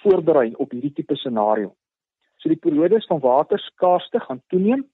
voorberei 0.02 0.54
op 0.58 0.72
hierdie 0.72 0.94
tipe 0.94 1.16
scenario? 1.16 1.76
So 2.38 2.50
die 2.50 2.64
periodes 2.66 3.06
van 3.06 3.20
waterskaarste 3.20 4.20
gaan 4.20 4.42
toeneem 4.48 4.88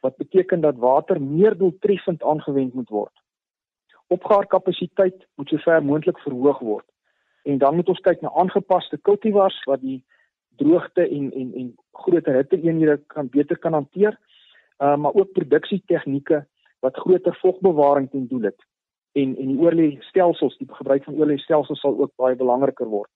wat 0.00 0.16
beteken 0.16 0.60
dat 0.60 0.76
water 0.76 1.22
meer 1.22 1.56
doeltreffend 1.56 2.22
aangewend 2.22 2.74
moet 2.74 2.88
word. 2.88 3.22
Opgaarkapasiteit 4.06 5.26
moet 5.34 5.48
sover 5.48 5.84
moontlik 5.84 6.18
verhoog 6.18 6.58
word. 6.58 6.86
En 7.42 7.58
dan 7.58 7.74
moet 7.74 7.88
ons 7.88 8.00
kyk 8.00 8.20
na 8.20 8.32
aangepaste 8.34 8.98
kultivars 8.98 9.58
wat 9.64 9.80
die 9.80 10.04
droogte 10.56 11.08
en 11.08 11.32
en 11.32 11.52
en 11.54 11.74
groter 11.92 12.34
hitteeenhede 12.34 12.96
kan 13.06 13.28
beter 13.28 13.58
kan 13.58 13.72
hanteer. 13.72 14.18
Uh 14.78 14.96
maar 14.96 15.14
ook 15.14 15.32
produksietegnieke 15.32 16.46
wat 16.80 16.96
groter 16.96 17.38
vogbewaring 17.40 18.10
ten 18.10 18.26
doel 18.28 18.42
het. 18.42 18.66
En 19.12 19.36
en 19.36 19.46
die 19.46 19.58
oorlê 19.58 19.88
stelsels, 20.00 20.56
die 20.58 20.68
gebruik 20.70 21.04
van 21.04 21.14
oorlê 21.14 21.36
stelsels 21.36 21.80
sal 21.80 21.98
ook 21.98 22.12
baie 22.16 22.36
belangriker 22.36 22.86
word. 22.86 23.10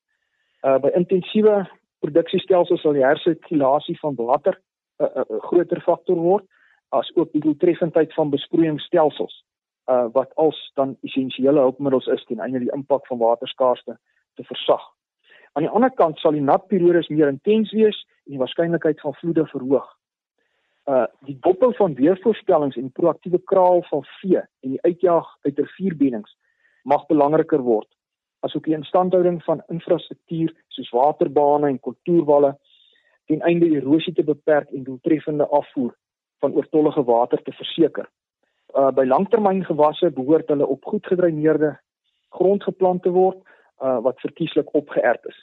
Uh 0.62 0.78
by 0.78 0.90
intensiewe 0.94 1.62
produksiestelsels 1.98 2.80
sal 2.80 2.92
die 2.92 3.06
hersirkulasie 3.06 3.98
van 4.00 4.14
water 4.14 4.58
'n 4.58 5.04
uh, 5.04 5.10
uh, 5.16 5.22
uh, 5.30 5.42
groter 5.48 5.80
faktor 5.80 6.16
word 6.16 6.44
as 6.92 7.10
ook 7.16 7.32
die 7.32 7.40
doeltreffendheid 7.40 8.14
van 8.14 8.30
besproeiingsstelsels 8.30 9.44
uh 9.90 10.06
wat 10.14 10.34
als 10.34 10.58
dan 10.78 10.96
essensiële 11.02 11.60
hulpmiddels 11.60 12.06
is 12.06 12.24
ten 12.24 12.40
einde 12.40 12.58
die 12.62 12.72
impak 12.72 13.06
van 13.06 13.18
waterskaarste 13.18 13.98
te 14.34 14.44
versag. 14.44 14.82
Aan 15.52 15.66
die 15.66 15.72
ander 15.72 15.90
kant 15.90 16.18
sal 16.18 16.36
die 16.36 16.44
natperiodes 16.44 17.08
meer 17.08 17.28
intens 17.28 17.72
wees 17.72 17.98
en 18.24 18.36
die 18.36 18.38
waarskynlikheid 18.38 19.00
van 19.00 19.14
vloede 19.14 19.46
verhoog. 19.46 19.88
Uh 20.86 21.06
die 21.26 21.38
dophou 21.40 21.72
van 21.80 21.94
weervoorspellings 21.94 22.76
en 22.76 22.88
die 22.90 22.98
proaktiewe 23.00 23.40
kraal 23.52 23.82
van 23.90 24.04
vee 24.20 24.38
en 24.38 24.76
die 24.76 24.82
uitjaag 24.82 25.34
uit 25.42 25.58
rivierbeddings 25.58 26.36
mag 26.82 27.06
belangriker 27.06 27.62
word 27.62 27.88
asook 28.42 28.64
die 28.66 28.74
instandhouding 28.74 29.40
van 29.46 29.62
infrastruktuur 29.70 30.50
soos 30.74 30.90
waterbane 30.90 31.68
en 31.70 31.80
kontourwalle 31.80 32.56
ten 33.30 33.44
einde 33.46 33.68
erosie 33.70 34.14
te 34.14 34.24
beperk 34.26 34.70
en 34.70 34.86
doeltreffende 34.88 35.46
afvoer 35.46 35.94
van 36.42 36.58
oortollige 36.58 37.04
water 37.06 37.42
te 37.42 37.54
verseker. 37.54 38.10
Uh 38.74 38.90
by 38.96 39.04
langtermyngewasse 39.06 40.10
behoort 40.18 40.50
hulle 40.52 40.66
op 40.66 40.84
goed 40.84 41.06
gedreineerde 41.06 41.76
grond 42.38 42.62
geplant 42.68 43.02
te 43.02 43.14
word 43.14 43.40
uh 43.82 43.98
wat 44.06 44.20
verkieslik 44.26 44.74
opgeërd 44.74 45.32
is. 45.32 45.38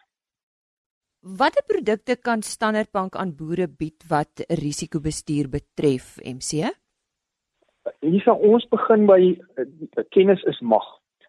Watter 1.19 1.63
produkte 1.67 2.15
kan 2.15 2.41
Standard 2.41 2.91
Bank 2.91 3.15
aan 3.15 3.35
boere 3.35 3.67
bied 3.67 4.05
wat 4.07 4.39
risikobestuur 4.47 5.49
betref, 5.51 6.15
MC? 6.23 6.69
Hier 7.99 8.23
sal 8.23 8.39
ons 8.39 8.63
begin 8.71 9.03
by 9.09 9.19
uh, 9.59 9.65
kennis 10.15 10.43
is 10.47 10.61
mag. 10.63 10.85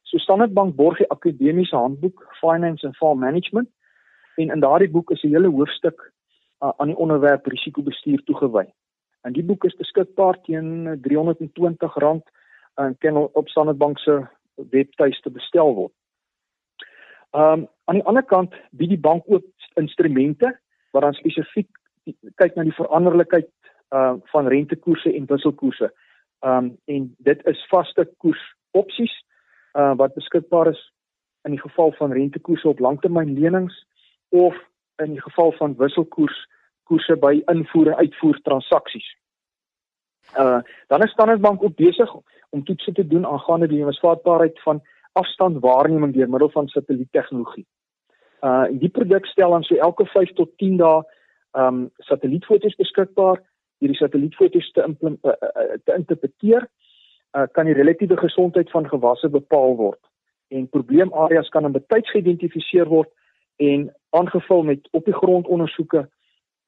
So 0.07 0.23
Standard 0.23 0.55
Bank 0.55 0.77
borg 0.79 1.03
die 1.03 1.11
akademiese 1.11 1.75
handboek 1.75 2.23
Finance 2.39 2.87
and 2.87 2.97
Farm 3.03 3.19
Management 3.19 3.69
en 4.39 4.55
in 4.55 4.63
daardie 4.63 4.91
boek 4.91 5.11
is 5.11 5.23
'n 5.23 5.35
hele 5.35 5.51
hoofstuk 5.51 5.99
uh, 6.63 6.71
aan 6.79 6.87
die 6.95 6.97
onderwerp 6.97 7.47
risikobestuur 7.47 8.23
toegewy. 8.25 8.67
En 9.21 9.33
die 9.33 9.45
boek 9.45 9.65
is 9.65 9.77
beskikbaar 9.77 10.41
teen 10.47 10.87
R320 10.97 12.23
en 12.75 12.97
kan 12.99 13.17
op 13.17 13.49
Standard 13.49 13.79
Bank 13.79 13.99
se 13.99 14.27
webtuiste 14.55 15.31
bestel 15.31 15.75
word. 15.75 15.93
Ehm 17.31 17.61
um, 17.61 17.69
aan 17.85 17.95
die 17.95 18.05
ander 18.05 18.23
kant 18.23 18.55
bied 18.71 18.89
die 18.89 19.01
bank 19.01 19.25
ook 19.27 19.45
instrumente 19.75 20.59
wat 20.91 21.03
dan 21.03 21.15
spesifiek 21.15 21.69
kyk 22.35 22.55
na 22.55 22.63
die 22.67 22.75
veranderlikheid 22.75 23.51
uh 23.95 24.15
van 24.33 24.49
rentekoerse 24.49 25.13
en 25.15 25.27
wisselkoerse. 25.27 25.93
Ehm 26.41 26.57
um, 26.57 26.79
en 26.85 27.15
dit 27.19 27.47
is 27.47 27.67
vaste 27.69 28.09
koers 28.17 28.43
opsies 28.71 29.15
uh 29.79 29.95
wat 29.97 30.15
beskikbaar 30.15 30.73
is 30.73 30.83
in 31.43 31.51
die 31.51 31.61
geval 31.61 31.93
van 31.93 32.13
rentekoerse 32.13 32.69
op 32.69 32.79
langtermynlenings 32.79 33.87
of 34.29 34.57
in 35.03 35.15
die 35.15 35.23
geval 35.23 35.53
van 35.53 35.77
wisselkoers 35.77 36.47
koerse 36.91 37.17
by 37.23 37.39
invoer 37.53 37.93
en 37.93 38.03
uitvoer 38.05 38.41
transaksies. 38.47 39.09
Uh 40.39 40.61
dan 40.93 41.03
is 41.03 41.13
Standard 41.15 41.41
Bank 41.41 41.63
ook 41.63 41.77
besig 41.77 42.11
om 42.51 42.65
toetse 42.65 42.93
te 42.93 43.07
doen 43.07 43.27
aangaande 43.27 43.69
die 43.69 43.79
investeerbaarheid 43.79 44.63
van 44.63 44.83
afstandwaarneming 45.13 46.15
deur 46.15 46.29
middel 46.31 46.51
van 46.51 46.69
satelliettegnologie. 46.69 47.67
Uh 48.43 48.67
die 48.83 48.89
produk 48.89 49.27
stel 49.27 49.51
dan 49.51 49.63
so 49.63 49.75
elke 49.75 50.07
5 50.07 50.33
tot 50.43 50.51
10 50.57 50.77
dae 50.83 51.03
um 51.59 51.89
satellietfoto's 52.11 52.77
beskikbaar. 52.79 53.43
Hierdie 53.79 53.99
satellietfoto's 53.99 54.71
te 54.73 54.85
uh, 54.87 55.11
uh, 55.11 55.33
uh, 55.33 55.79
te 55.85 55.95
interpreteer 55.97 56.69
uh 57.39 57.47
kan 57.53 57.67
die 57.67 57.75
relatiewe 57.75 58.17
gesondheid 58.17 58.71
van 58.71 58.89
gewasse 58.89 59.29
bepaal 59.29 59.77
word 59.77 60.03
en 60.51 60.69
probleemareas 60.69 61.49
kan 61.49 61.65
in 61.65 61.73
betyds 61.73 62.11
geïdentifiseer 62.11 62.89
word 62.91 63.11
en 63.57 63.91
aangevul 64.11 64.63
met 64.63 64.89
op 64.91 65.05
die 65.05 65.15
grond 65.15 65.47
ondersoeke 65.47 66.09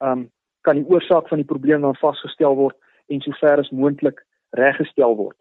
um 0.03 0.29
kan 0.63 0.79
die 0.79 0.87
oorsaak 0.87 1.27
van 1.27 1.41
die 1.41 1.47
probleem 1.47 1.81
dan 1.83 1.97
vasgestel 1.99 2.55
word 2.55 2.77
en 3.11 3.21
sover 3.25 3.59
as 3.59 3.71
moontlik 3.71 4.21
reggestel 4.59 5.15
word. 5.19 5.37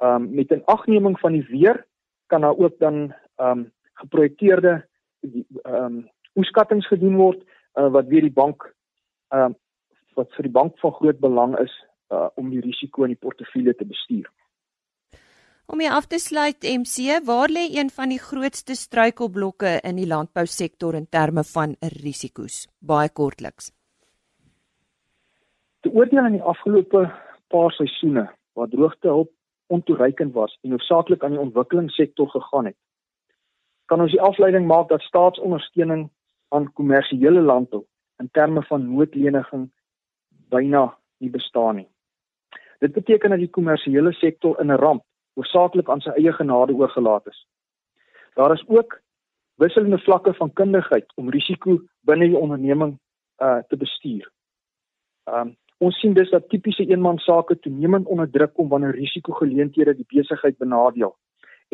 Um 0.00 0.30
met 0.34 0.52
'n 0.52 0.64
agneming 0.66 1.18
van 1.20 1.32
die 1.32 1.46
weer 1.48 1.86
kan 2.26 2.40
daar 2.40 2.56
ook 2.56 2.78
dan 2.78 3.14
um 3.36 3.72
geprojekteerde 3.94 4.84
um 5.64 6.08
oeskattinge 6.34 6.86
gedoen 6.88 7.16
word 7.16 7.40
uh, 7.78 7.88
wat 7.88 8.06
weer 8.06 8.22
die 8.22 8.38
bank 8.42 8.74
um 9.28 9.56
wat 10.14 10.32
vir 10.36 10.42
die 10.42 10.56
bank 10.60 10.78
van 10.78 10.92
groot 10.92 11.18
belang 11.20 11.58
is 11.58 11.72
uh, 12.12 12.28
om 12.36 12.50
die 12.52 12.60
risiko 12.60 13.06
in 13.06 13.14
die 13.14 13.20
portefeulje 13.20 13.74
te 13.74 13.88
bestuur. 13.88 14.28
Om 15.72 15.80
hier 15.80 15.94
af 15.96 16.08
te 16.10 16.18
sluit 16.20 16.66
MC, 16.68 17.22
waar 17.24 17.48
lê 17.48 17.68
een 17.72 17.90
van 17.90 18.10
die 18.12 18.20
grootste 18.20 18.74
struikelblokke 18.76 19.78
in 19.88 19.96
die 19.96 20.08
landbousektor 20.10 20.98
in 20.98 21.06
terme 21.08 21.44
van 21.48 21.76
risiko's? 22.02 22.66
Baie 22.80 23.08
kortliks. 23.08 23.70
Te 25.82 25.90
oordeel 25.90 26.26
in 26.28 26.36
die 26.38 26.46
afgelope 26.46 27.08
paar 27.50 27.72
seisoene 27.74 28.28
waar 28.54 28.68
droogte 28.70 29.08
hulp 29.08 29.30
ontoereikend 29.66 30.34
was 30.34 30.58
en 30.62 30.70
hoofsaaklik 30.70 31.24
aan 31.24 31.34
die 31.34 31.40
ontwikkelingssektor 31.42 32.28
gegaan 32.30 32.68
het, 32.70 32.76
kan 33.90 34.00
ons 34.00 34.12
die 34.14 34.20
afleiding 34.22 34.66
maak 34.66 34.92
dat 34.92 35.02
staatsondersteuning 35.02 36.04
aan 36.54 36.68
kommersiële 36.78 37.40
landbou 37.42 37.82
in 38.22 38.28
terme 38.30 38.62
van 38.68 38.84
noodleniging 38.92 39.64
byna 40.54 40.84
nie 41.18 41.30
bestaan 41.30 41.80
nie. 41.80 41.88
Dit 42.78 42.92
beteken 42.92 43.34
dat 43.34 43.42
die 43.42 43.50
kommersiële 43.50 44.12
sektor 44.12 44.60
in 44.60 44.70
'n 44.70 44.78
ramp 44.78 45.02
hoofsaaklik 45.34 45.88
aan 45.88 46.00
sy 46.00 46.10
eie 46.10 46.32
genade 46.32 46.74
oorgelaat 46.74 47.26
is. 47.26 47.46
Daar 48.34 48.52
is 48.52 48.64
ook 48.68 49.00
wisselende 49.54 49.98
vlakke 49.98 50.34
van 50.34 50.52
kundigheid 50.52 51.12
om 51.14 51.30
risiko 51.30 51.80
binne 52.00 52.28
die 52.28 52.38
onderneming 52.38 52.98
uh 53.38 53.58
te 53.68 53.76
bestuur. 53.76 54.30
Um 55.24 55.56
Ons 55.82 55.98
sien 55.98 56.14
dus 56.14 56.30
dat 56.30 56.48
tipiese 56.48 56.84
eenmansake 56.86 57.58
toenemend 57.58 58.06
onder 58.06 58.30
druk 58.30 58.52
kom 58.54 58.68
wanneer 58.70 58.94
risikogeleenthede 58.94 59.96
die 59.98 60.06
besigheid 60.08 60.58
benadeel 60.58 61.16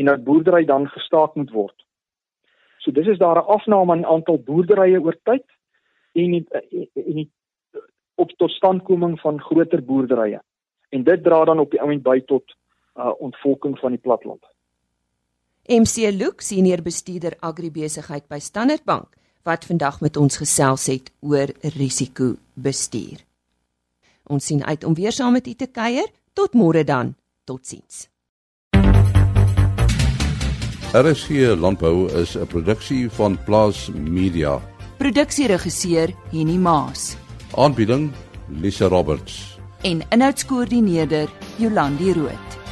en 0.01 0.09
dat 0.09 0.25
boerdery 0.25 0.65
dan 0.65 0.87
gestaak 0.89 1.35
moet 1.35 1.51
word. 1.53 1.85
So 2.79 2.95
dis 2.95 3.07
is 3.07 3.19
daar 3.19 3.37
'n 3.37 3.51
afname 3.57 3.97
die 3.97 4.07
aantal 4.07 4.39
boerderye 4.39 5.01
oor 5.01 5.17
tyd 5.23 5.45
en 6.13 6.31
die, 6.31 6.47
en 6.95 7.15
die 7.21 7.31
op 8.15 8.31
tot 8.31 8.51
standkoming 8.51 9.21
van 9.21 9.41
groter 9.41 9.85
boerderye. 9.85 10.41
En 10.89 11.05
dit 11.05 11.23
dra 11.23 11.45
dan 11.45 11.59
op 11.59 11.71
die 11.71 11.81
oomblik 11.81 12.03
by 12.03 12.21
tot 12.21 12.45
uh, 12.97 13.13
ontvolking 13.19 13.79
van 13.79 13.91
die 13.91 14.01
platland. 14.01 14.43
MC 15.69 15.97
Luke, 16.13 16.43
senior 16.43 16.83
bestuurder 16.83 17.37
agribesigheid 17.41 18.29
by 18.29 18.39
Standard 18.39 18.85
Bank, 18.85 19.17
wat 19.43 19.65
vandag 19.65 20.01
met 20.01 20.17
ons 20.17 20.37
gesels 20.37 20.87
het 20.87 21.13
oor 21.21 21.53
risikobestuur. 21.77 23.28
Ons 24.29 24.47
sien 24.47 24.65
uit 24.65 24.85
om 24.85 24.95
weer 24.95 25.13
saam 25.13 25.33
met 25.33 25.47
u 25.47 25.55
te 25.55 25.67
kuier. 25.67 26.07
Tot 26.33 26.55
môre 26.55 26.85
dan. 26.85 27.15
Totsiens. 27.45 28.07
RSC 30.93 31.57
Landbou 31.59 32.09
is 32.13 32.37
'n 32.37 32.47
produksie 32.47 33.11
van 33.11 33.39
Plaas 33.45 33.91
Media. 33.93 34.61
Produksieregisseur 34.99 36.15
Henny 36.31 36.57
Maas. 36.57 37.17
Aanbieding 37.55 38.13
Lisa 38.49 38.89
Roberts 38.89 39.59
en 39.83 40.03
inhoudskoördineerder 40.09 41.29
Jolandi 41.57 42.13
Root. 42.13 42.68